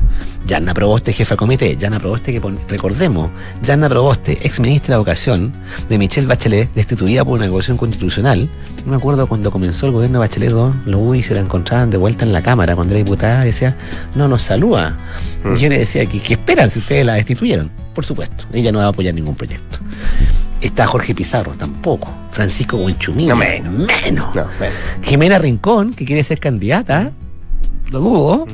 Yanna 0.46 0.72
Proboste, 0.72 1.12
jefa 1.12 1.34
de 1.34 1.38
comité. 1.38 1.76
Yanna 1.76 1.98
Proboste, 1.98 2.32
que 2.32 2.40
recordemos, 2.68 3.30
Yanna 3.62 3.88
Proboste, 3.88 4.38
ex 4.42 4.60
ministra 4.60 4.94
de 4.94 4.98
Educación 4.98 5.52
de 5.88 5.98
Michelle 5.98 6.26
Bachelet, 6.26 6.72
destituida 6.74 7.24
por 7.24 7.34
una 7.34 7.44
negociación 7.46 7.76
constitucional. 7.76 8.48
No 8.84 8.92
me 8.92 8.96
acuerdo 8.96 9.26
cuando 9.26 9.50
comenzó 9.50 9.86
el 9.86 9.92
gobierno 9.92 10.20
de 10.20 10.26
Bachelet 10.26 10.50
2, 10.50 10.76
los 10.86 11.00
UDI 11.00 11.22
se 11.22 11.34
la 11.34 11.40
encontraban 11.40 11.90
de 11.90 11.96
vuelta 11.98 12.24
en 12.24 12.32
la 12.32 12.42
Cámara 12.42 12.74
cuando 12.74 12.94
era 12.94 13.04
diputada 13.04 13.42
y 13.42 13.46
decía, 13.46 13.76
no 14.14 14.26
nos 14.26 14.42
saluda. 14.42 14.96
Y 15.54 15.58
yo 15.58 15.68
le 15.68 15.78
decía, 15.78 16.06
¿qué, 16.06 16.18
qué 16.20 16.34
esperan 16.34 16.70
si 16.70 16.78
ustedes 16.78 17.04
la 17.04 17.14
destituyeron? 17.14 17.70
Por 17.94 18.04
supuesto, 18.04 18.44
ella 18.52 18.72
no 18.72 18.78
va 18.78 18.86
a 18.86 18.88
apoyar 18.88 19.14
ningún 19.14 19.34
proyecto. 19.34 19.78
Está 20.60 20.86
Jorge 20.86 21.14
Pizarro, 21.14 21.52
tampoco. 21.52 22.08
Francisco 22.32 22.76
Buenchumilla, 22.78 23.30
No, 23.34 23.36
menos. 23.38 23.72
menos. 24.02 24.34
No, 24.34 24.46
bueno. 24.58 24.74
Jimena 25.02 25.38
Rincón, 25.38 25.92
que 25.92 26.04
quiere 26.04 26.22
ser 26.22 26.38
candidata, 26.40 27.12
lo 27.90 28.00
dudo. 28.00 28.46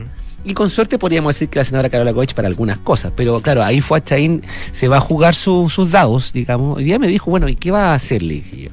Y 0.44 0.54
con 0.54 0.70
suerte 0.70 0.96
podríamos 0.98 1.34
decir 1.34 1.48
que 1.48 1.58
la 1.58 1.64
senadora 1.64 1.88
Carola 1.88 2.12
Goich 2.12 2.32
para 2.34 2.46
algunas 2.46 2.78
cosas. 2.78 3.12
Pero 3.16 3.40
claro, 3.40 3.64
ahí 3.64 3.80
fue 3.80 3.98
a 3.98 4.04
Chaín, 4.04 4.42
se 4.72 4.86
va 4.86 4.98
a 4.98 5.00
jugar 5.00 5.34
su- 5.34 5.68
sus 5.68 5.90
dados, 5.90 6.32
digamos. 6.32 6.80
Y 6.80 6.86
ya 6.86 6.98
me 7.00 7.08
dijo, 7.08 7.30
bueno, 7.30 7.48
¿y 7.48 7.56
qué 7.56 7.72
va 7.72 7.90
a 7.90 7.94
hacer? 7.94 8.22
Le 8.22 8.34
dije 8.34 8.56
yo. 8.62 8.70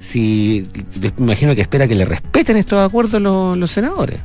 Si, 0.00 0.68
me 1.00 1.12
imagino 1.18 1.54
que 1.54 1.60
espera 1.60 1.88
que 1.88 1.94
le 1.94 2.04
respeten 2.04 2.56
estos 2.56 2.78
acuerdos 2.78 3.20
los, 3.20 3.56
los 3.56 3.70
senadores. 3.70 4.20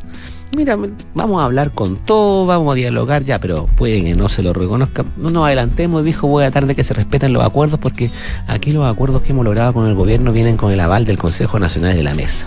Mira, 0.55 0.77
vamos 1.15 1.41
a 1.41 1.45
hablar 1.45 1.71
con 1.71 1.97
todo, 1.97 2.45
vamos 2.45 2.73
a 2.73 2.75
dialogar 2.75 3.23
ya, 3.23 3.39
pero 3.39 3.65
puede 3.75 4.03
que 4.03 4.13
no 4.13 4.29
se 4.29 4.43
lo 4.43 4.53
reconozcan. 4.53 5.07
No 5.17 5.31
nos 5.31 5.47
adelantemos, 5.47 6.03
dijo, 6.03 6.27
voy 6.27 6.43
a 6.43 6.51
tratar 6.51 6.67
de 6.67 6.75
que 6.75 6.83
se 6.83 6.93
respeten 6.93 7.33
los 7.33 7.43
acuerdos, 7.43 7.79
porque 7.79 8.12
aquí 8.47 8.71
los 8.71 8.86
acuerdos 8.86 9.23
que 9.23 9.31
hemos 9.31 9.45
logrado 9.45 9.73
con 9.73 9.88
el 9.88 9.95
gobierno 9.95 10.31
vienen 10.31 10.55
con 10.55 10.71
el 10.71 10.79
aval 10.79 11.05
del 11.05 11.17
Consejo 11.17 11.57
Nacional 11.57 11.95
de 11.95 12.03
la 12.03 12.13
Mesa. 12.13 12.45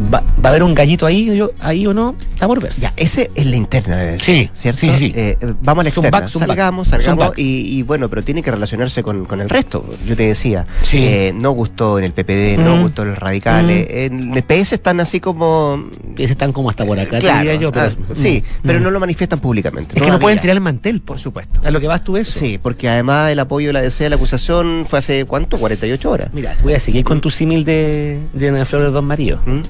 ¿Va, 0.00 0.20
va 0.20 0.24
a 0.44 0.48
haber 0.50 0.62
un 0.62 0.74
gallito 0.74 1.06
ahí, 1.06 1.34
yo- 1.36 1.50
ahí 1.60 1.84
o 1.86 1.92
no? 1.92 2.14
Está 2.32 2.46
por 2.46 2.60
ver. 2.62 2.72
Ya, 2.78 2.92
ese 2.96 3.30
es 3.34 3.46
la 3.46 3.56
interna, 3.56 3.96
del- 3.96 4.20
Sí, 4.20 4.48
¿cierto? 4.54 4.80
sí, 4.82 4.92
sí. 4.98 5.12
Eh, 5.16 5.36
vamos 5.62 5.82
a 5.82 5.84
la 5.84 5.88
externa. 5.88 6.10
back, 6.20 6.28
zoom 6.28 6.40
back. 6.42 6.48
salgamos, 6.50 6.88
Zoom 6.88 7.00
salgamos. 7.00 7.28
back. 7.30 7.38
Y, 7.38 7.78
y 7.78 7.82
bueno, 7.82 8.08
pero 8.08 8.22
tiene 8.22 8.42
que 8.42 8.50
relacionarse 8.52 9.02
con, 9.02 9.24
con 9.24 9.40
el 9.40 9.48
resto. 9.50 9.84
Yo 10.06 10.14
te 10.16 10.28
decía, 10.28 10.66
Sí. 10.84 10.98
eh, 11.00 11.32
no 11.34 11.50
gustó 11.50 11.98
en 11.98 12.04
el 12.04 12.12
PPD, 12.12 12.56
no 12.58 12.76
Mm. 12.76 12.82
gustó 12.82 13.02
en 13.02 13.08
los 13.08 13.18
radicales. 13.18 13.86
En 13.90 14.34
el 14.34 14.42
PS 14.44 14.74
están 14.76 15.00
así 15.00 15.18
como. 15.18 15.88
Ese 16.16 16.32
están 16.32 16.52
como 16.52 16.70
hasta 16.70 16.84
por 16.86 16.98
acá, 17.00 17.18
Claro, 17.18 17.38
diría 17.40 17.54
yo. 17.56 17.72
Pero, 17.72 17.86
ah, 17.86 18.14
sí, 18.14 18.42
Mm, 18.46 18.66
pero 18.66 18.78
mm. 18.78 18.82
no 18.84 18.90
lo 18.92 19.00
manifiestan 19.00 19.40
públicamente. 19.40 19.94
Es 19.96 20.02
que 20.02 20.10
no 20.10 20.18
pueden 20.20 20.38
tirar 20.40 20.56
el 20.56 20.62
mantel, 20.62 21.00
Por 21.00 21.18
supuesto. 21.18 21.60
A 21.64 21.70
lo 21.72 21.80
que 21.80 21.88
vas 21.88 22.02
tú 22.04 22.16
eso. 22.16 22.38
Sí, 22.38 22.58
porque 22.62 22.88
además 22.88 23.30
el 23.32 23.40
apoyo 23.40 23.68
de 23.68 23.72
la 23.72 23.80
DC 23.82 24.06
a 24.06 24.10
la 24.10 24.16
acusación 24.16 24.84
fue 24.86 24.98
hace, 25.00 25.24
¿cuánto? 25.24 25.58
48 25.58 26.10
horas. 26.10 26.28
Mira, 26.32 26.54
voy 26.62 26.74
a 26.74 26.80
seguir 26.80 27.02
con 27.04 27.20
tu 27.20 27.30
símil 27.30 27.64
de, 27.64 28.18
de 28.32 28.48
Ana 28.48 28.64
Flores 28.64 28.92
Dos 28.92 29.02
Maríos. 29.02 29.40
¿Mm? 29.46 29.60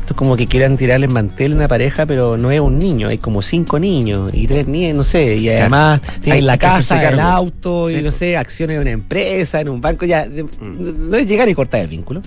Esto 0.00 0.14
es 0.14 0.16
como 0.16 0.36
que 0.36 0.46
quieran 0.46 0.76
tirarle 0.76 1.06
el 1.06 1.12
mantel 1.12 1.52
a 1.52 1.56
una 1.56 1.68
pareja, 1.68 2.06
pero 2.06 2.36
no 2.36 2.50
es 2.50 2.60
un 2.60 2.78
niño, 2.78 3.08
hay 3.08 3.18
como 3.18 3.40
cinco 3.42 3.78
niños 3.78 4.30
y 4.34 4.46
tres 4.46 4.66
niños, 4.66 4.96
no 4.96 5.04
sé, 5.04 5.36
y 5.36 5.48
además 5.48 6.00
tienen 6.20 6.32
Hay 6.40 6.42
la 6.42 6.58
casa, 6.58 7.08
el 7.08 7.20
auto, 7.20 7.88
y 7.90 8.02
no 8.02 8.10
sé, 8.10 8.36
acciones 8.36 8.74
en 8.76 8.80
una 8.82 8.90
empresa, 8.90 9.60
en 9.60 9.68
un 9.68 9.80
banco, 9.80 10.04
ya, 10.06 10.26
de- 10.28 10.42
Mm. 10.44 11.10
no 11.10 11.16
es 11.16 11.26
llegar 11.26 11.48
y 11.48 11.54
cortar 11.54 11.80
el 11.82 11.88
vínculo. 11.88 12.20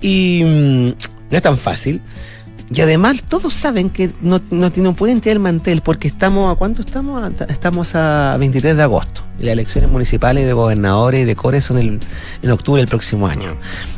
Y 0.00 0.42
mm, 0.44 0.86
no 1.30 1.36
es 1.36 1.42
tan 1.42 1.56
fácil. 1.56 2.00
Y 2.72 2.80
además 2.80 3.22
todos 3.28 3.52
saben 3.52 3.90
que 3.90 4.10
no, 4.22 4.40
no, 4.50 4.72
no 4.74 4.94
pueden 4.94 5.20
tirar 5.20 5.36
el 5.36 5.40
mantel 5.40 5.82
porque 5.82 6.08
estamos, 6.08 6.50
¿a 6.50 6.58
cuánto 6.58 6.80
estamos? 6.80 7.32
Estamos 7.48 7.94
a 7.94 8.36
23 8.38 8.76
de 8.76 8.82
agosto. 8.82 9.22
Las 9.38 9.48
elecciones 9.48 9.90
municipales 9.90 10.46
de 10.46 10.52
gobernadores 10.52 11.20
y 11.20 11.24
de 11.24 11.36
cores 11.36 11.64
son 11.64 11.78
el, 11.78 12.00
en 12.42 12.50
octubre 12.50 12.80
del 12.80 12.88
próximo 12.88 13.26
año. 13.26 13.54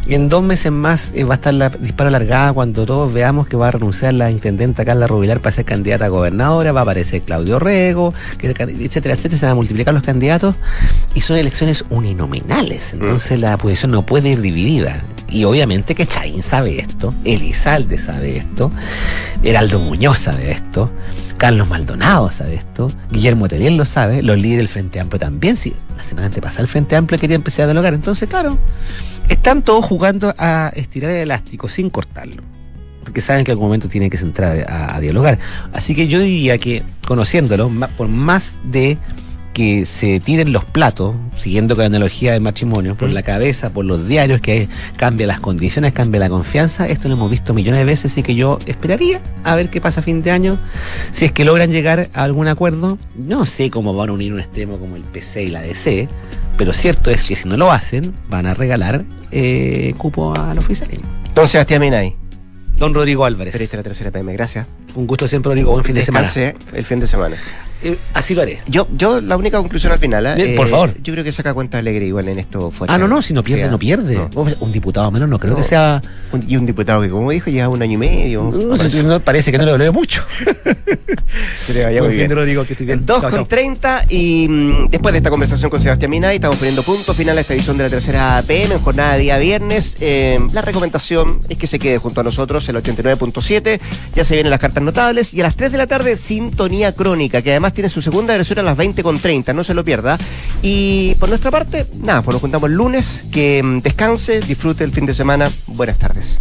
Y 0.08 0.14
en 0.14 0.28
dos 0.28 0.42
meses 0.42 0.72
más 0.72 1.12
eh, 1.14 1.24
va 1.24 1.34
a 1.34 1.36
estar 1.36 1.54
la 1.54 1.68
disparo 1.68 2.08
alargada 2.08 2.52
cuando 2.54 2.86
todos 2.86 3.12
veamos 3.12 3.46
que 3.46 3.56
va 3.56 3.68
a 3.68 3.70
renunciar 3.70 4.14
la 4.14 4.30
intendenta 4.30 4.84
Carla 4.84 5.06
Rubilar 5.06 5.40
para 5.40 5.54
ser 5.54 5.64
candidata 5.64 6.06
a 6.06 6.08
gobernadora, 6.08 6.72
va 6.72 6.80
a 6.80 6.82
aparecer 6.82 7.22
Claudio 7.22 7.58
Rego, 7.58 8.14
que, 8.38 8.48
etcétera, 8.48 9.14
etcétera, 9.14 9.38
se 9.38 9.46
van 9.46 9.52
a 9.52 9.56
multiplicar 9.56 9.94
los 9.94 10.02
candidatos 10.02 10.54
y 11.14 11.20
son 11.20 11.36
elecciones 11.36 11.84
uninominales. 11.90 12.94
Entonces 12.94 13.38
la 13.38 13.54
oposición 13.54 13.92
no 13.92 14.04
puede 14.04 14.30
ir 14.30 14.40
dividida. 14.40 15.02
Y 15.28 15.44
obviamente 15.44 15.94
que 15.94 16.06
Chaín 16.06 16.42
sabe 16.42 16.78
esto, 16.80 17.12
Elizalde 17.24 17.98
sabe 17.98 18.36
esto, 18.36 18.70
Heraldo 19.42 19.80
Muñoz 19.80 20.18
sabe 20.18 20.52
esto, 20.52 20.90
Carlos 21.36 21.68
Maldonado 21.68 22.30
sabe 22.30 22.54
esto, 22.54 22.88
Guillermo 23.10 23.48
Teliel 23.48 23.76
lo 23.76 23.84
sabe, 23.84 24.22
los 24.22 24.36
líderes 24.36 24.58
del 24.58 24.68
Frente 24.68 25.00
Amplio 25.00 25.18
también, 25.18 25.56
sí, 25.56 25.74
la 25.96 26.04
semana 26.04 26.26
antepasada 26.26 26.62
el 26.62 26.68
Frente 26.68 26.96
Amplio 26.96 27.18
quería 27.18 27.36
empezar 27.36 27.64
a 27.64 27.66
dialogar, 27.66 27.92
entonces 27.94 28.28
claro, 28.28 28.56
están 29.28 29.62
todos 29.62 29.84
jugando 29.84 30.34
a 30.38 30.72
estirar 30.74 31.10
el 31.10 31.22
elástico 31.22 31.68
sin 31.68 31.90
cortarlo. 31.90 32.42
Porque 33.02 33.20
saben 33.20 33.44
que 33.44 33.52
en 33.52 33.54
algún 33.54 33.68
momento 33.68 33.88
tienen 33.88 34.10
que 34.10 34.18
centrar 34.18 34.66
a, 34.68 34.98
dialogar. 34.98 35.38
Así 35.72 35.94
que 35.94 36.08
yo 36.08 36.18
diría 36.18 36.58
que, 36.58 36.82
conociéndolo, 37.06 37.70
por 37.96 38.08
más 38.08 38.58
de 38.64 38.98
que 39.56 39.86
se 39.86 40.20
tiren 40.20 40.52
los 40.52 40.66
platos, 40.66 41.14
siguiendo 41.38 41.76
con 41.76 41.84
la 41.84 41.86
analogía 41.86 42.34
del 42.34 42.42
matrimonio, 42.42 42.94
por 42.94 43.08
la 43.08 43.22
cabeza, 43.22 43.72
por 43.72 43.86
los 43.86 44.06
diarios, 44.06 44.42
que 44.42 44.68
cambia 44.98 45.26
las 45.26 45.40
condiciones, 45.40 45.94
cambia 45.94 46.20
la 46.20 46.28
confianza, 46.28 46.86
esto 46.86 47.08
lo 47.08 47.14
hemos 47.14 47.30
visto 47.30 47.54
millones 47.54 47.78
de 47.78 47.86
veces, 47.86 48.12
así 48.12 48.22
que 48.22 48.34
yo 48.34 48.58
esperaría 48.66 49.18
a 49.44 49.54
ver 49.54 49.70
qué 49.70 49.80
pasa 49.80 50.00
a 50.00 50.02
fin 50.02 50.22
de 50.22 50.30
año, 50.30 50.58
si 51.10 51.24
es 51.24 51.32
que 51.32 51.46
logran 51.46 51.70
llegar 51.70 52.10
a 52.12 52.22
algún 52.24 52.48
acuerdo, 52.48 52.98
no 53.16 53.46
sé 53.46 53.70
cómo 53.70 53.94
van 53.94 54.10
a 54.10 54.12
unir 54.12 54.34
un 54.34 54.40
extremo 54.40 54.76
como 54.76 54.94
el 54.94 55.04
PC 55.04 55.44
y 55.44 55.46
la 55.46 55.62
DC, 55.62 56.06
pero 56.58 56.74
cierto 56.74 57.10
es 57.10 57.22
que 57.22 57.34
si 57.34 57.48
no 57.48 57.56
lo 57.56 57.72
hacen, 57.72 58.12
van 58.28 58.44
a 58.44 58.52
regalar 58.52 59.06
eh, 59.32 59.94
cupo 59.96 60.34
al 60.38 60.58
oficialismo. 60.58 61.08
Don 61.34 61.48
Sebastián 61.48 61.80
Minay, 61.80 62.14
Don 62.76 62.92
Rodrigo 62.92 63.24
Álvarez. 63.24 63.52
periodista 63.52 63.78
de 63.78 63.82
la 63.82 63.84
tercera 63.84 64.10
PM, 64.10 64.34
gracias. 64.34 64.66
Un 64.94 65.06
gusto 65.06 65.26
siempre, 65.26 65.48
Rodrigo. 65.48 65.72
Buen 65.72 65.84
fin 65.84 65.94
de 65.94 66.04
semana. 66.04 66.30
El 66.74 66.84
fin 66.84 67.00
de 67.00 67.06
semana. 67.06 67.36
Eh, 67.82 67.98
así 68.14 68.34
lo 68.34 68.42
haré. 68.42 68.60
Yo, 68.66 68.88
yo, 68.96 69.20
la 69.20 69.36
única 69.36 69.58
conclusión 69.58 69.92
al 69.92 69.98
final, 69.98 70.26
¿eh? 70.26 70.54
Por 70.56 70.66
Eh, 70.66 70.70
favor. 70.70 70.94
Yo 71.02 71.12
creo 71.12 71.22
que 71.24 71.30
saca 71.32 71.52
cuenta 71.54 71.78
alegre 71.78 72.06
igual 72.06 72.28
en 72.28 72.38
esto 72.38 72.70
fuera. 72.70 72.94
Ah, 72.94 72.98
no, 72.98 73.06
no, 73.06 73.20
si 73.22 73.32
no 73.34 73.42
pierde, 73.42 73.62
sea, 73.64 73.70
no 73.70 73.78
pierde. 73.78 74.14
no. 74.34 74.46
Un 74.60 74.72
diputado 74.72 75.10
menos 75.10 75.28
no 75.28 75.38
creo 75.38 75.52
No. 75.52 75.58
que 75.58 75.64
sea. 75.64 76.00
Un- 76.32 76.44
y 76.48 76.56
un 76.56 76.66
diputado 76.66 77.02
que, 77.02 77.08
como 77.10 77.30
dijo, 77.30 77.50
lleva 77.50 77.68
un 77.68 77.82
año 77.82 77.92
y 77.94 77.96
medio. 77.98 78.42
No, 78.52 78.74
aparece. 78.74 79.02
no, 79.02 79.20
parece 79.20 79.52
que 79.52 79.58
no 79.58 79.66
lo 79.66 79.76
leo 79.78 79.92
mucho. 79.92 80.24
Le 81.72 81.84
vaya 81.84 82.02
muy 82.02 82.14
bien. 82.16 82.30
Rodrigo, 82.30 82.64
que 82.64 82.72
estoy 82.72 82.86
bien. 82.86 83.04
2 83.04 83.20
Chao, 83.20 83.30
con 83.30 83.38
chao. 83.40 83.46
30 83.46 84.04
y 84.08 84.46
mm, 84.48 84.88
después 84.88 85.12
de 85.12 85.18
esta 85.18 85.30
conversación 85.30 85.70
con 85.70 85.80
Sebastián 85.80 86.10
Minay 86.10 86.36
estamos 86.36 86.56
poniendo 86.56 86.82
punto 86.82 87.14
final 87.14 87.36
a 87.38 87.40
esta 87.40 87.54
edición 87.54 87.76
de 87.76 87.84
la 87.84 87.90
tercera 87.90 88.42
PM 88.46 88.74
en 88.74 88.80
jornada 88.80 89.14
de 89.14 89.20
día 89.20 89.38
viernes. 89.38 89.96
Eh, 90.00 90.38
la 90.52 90.60
recomendación 90.62 91.38
es 91.48 91.58
que 91.58 91.66
se 91.66 91.78
quede 91.78 91.98
junto 91.98 92.20
a 92.20 92.24
nosotros 92.24 92.68
el 92.68 92.76
89.7. 92.76 93.80
Ya 94.14 94.24
se 94.24 94.34
vienen 94.34 94.50
las 94.50 94.60
cartas 94.60 94.82
notables 94.82 95.34
y 95.34 95.40
a 95.40 95.44
las 95.44 95.56
3 95.56 95.72
de 95.72 95.78
la 95.78 95.86
tarde 95.86 96.16
Sintonía 96.16 96.92
Crónica, 96.92 97.42
que 97.42 97.50
además 97.50 97.65
tiene 97.72 97.88
su 97.88 98.02
segunda 98.02 98.36
versión 98.36 98.58
a 98.58 98.62
las 98.62 98.76
20 98.76 99.02
con 99.02 99.18
30. 99.18 99.52
No 99.52 99.64
se 99.64 99.74
lo 99.74 99.84
pierda. 99.84 100.18
Y 100.62 101.14
por 101.16 101.28
nuestra 101.28 101.50
parte, 101.50 101.86
nada, 102.02 102.22
pues 102.22 102.34
nos 102.34 102.40
juntamos 102.40 102.70
el 102.70 102.76
lunes. 102.76 103.24
Que 103.32 103.62
mm, 103.62 103.78
descanse, 103.78 104.40
disfrute 104.40 104.84
el 104.84 104.92
fin 104.92 105.06
de 105.06 105.14
semana. 105.14 105.48
Buenas 105.66 105.98
tardes. 105.98 106.36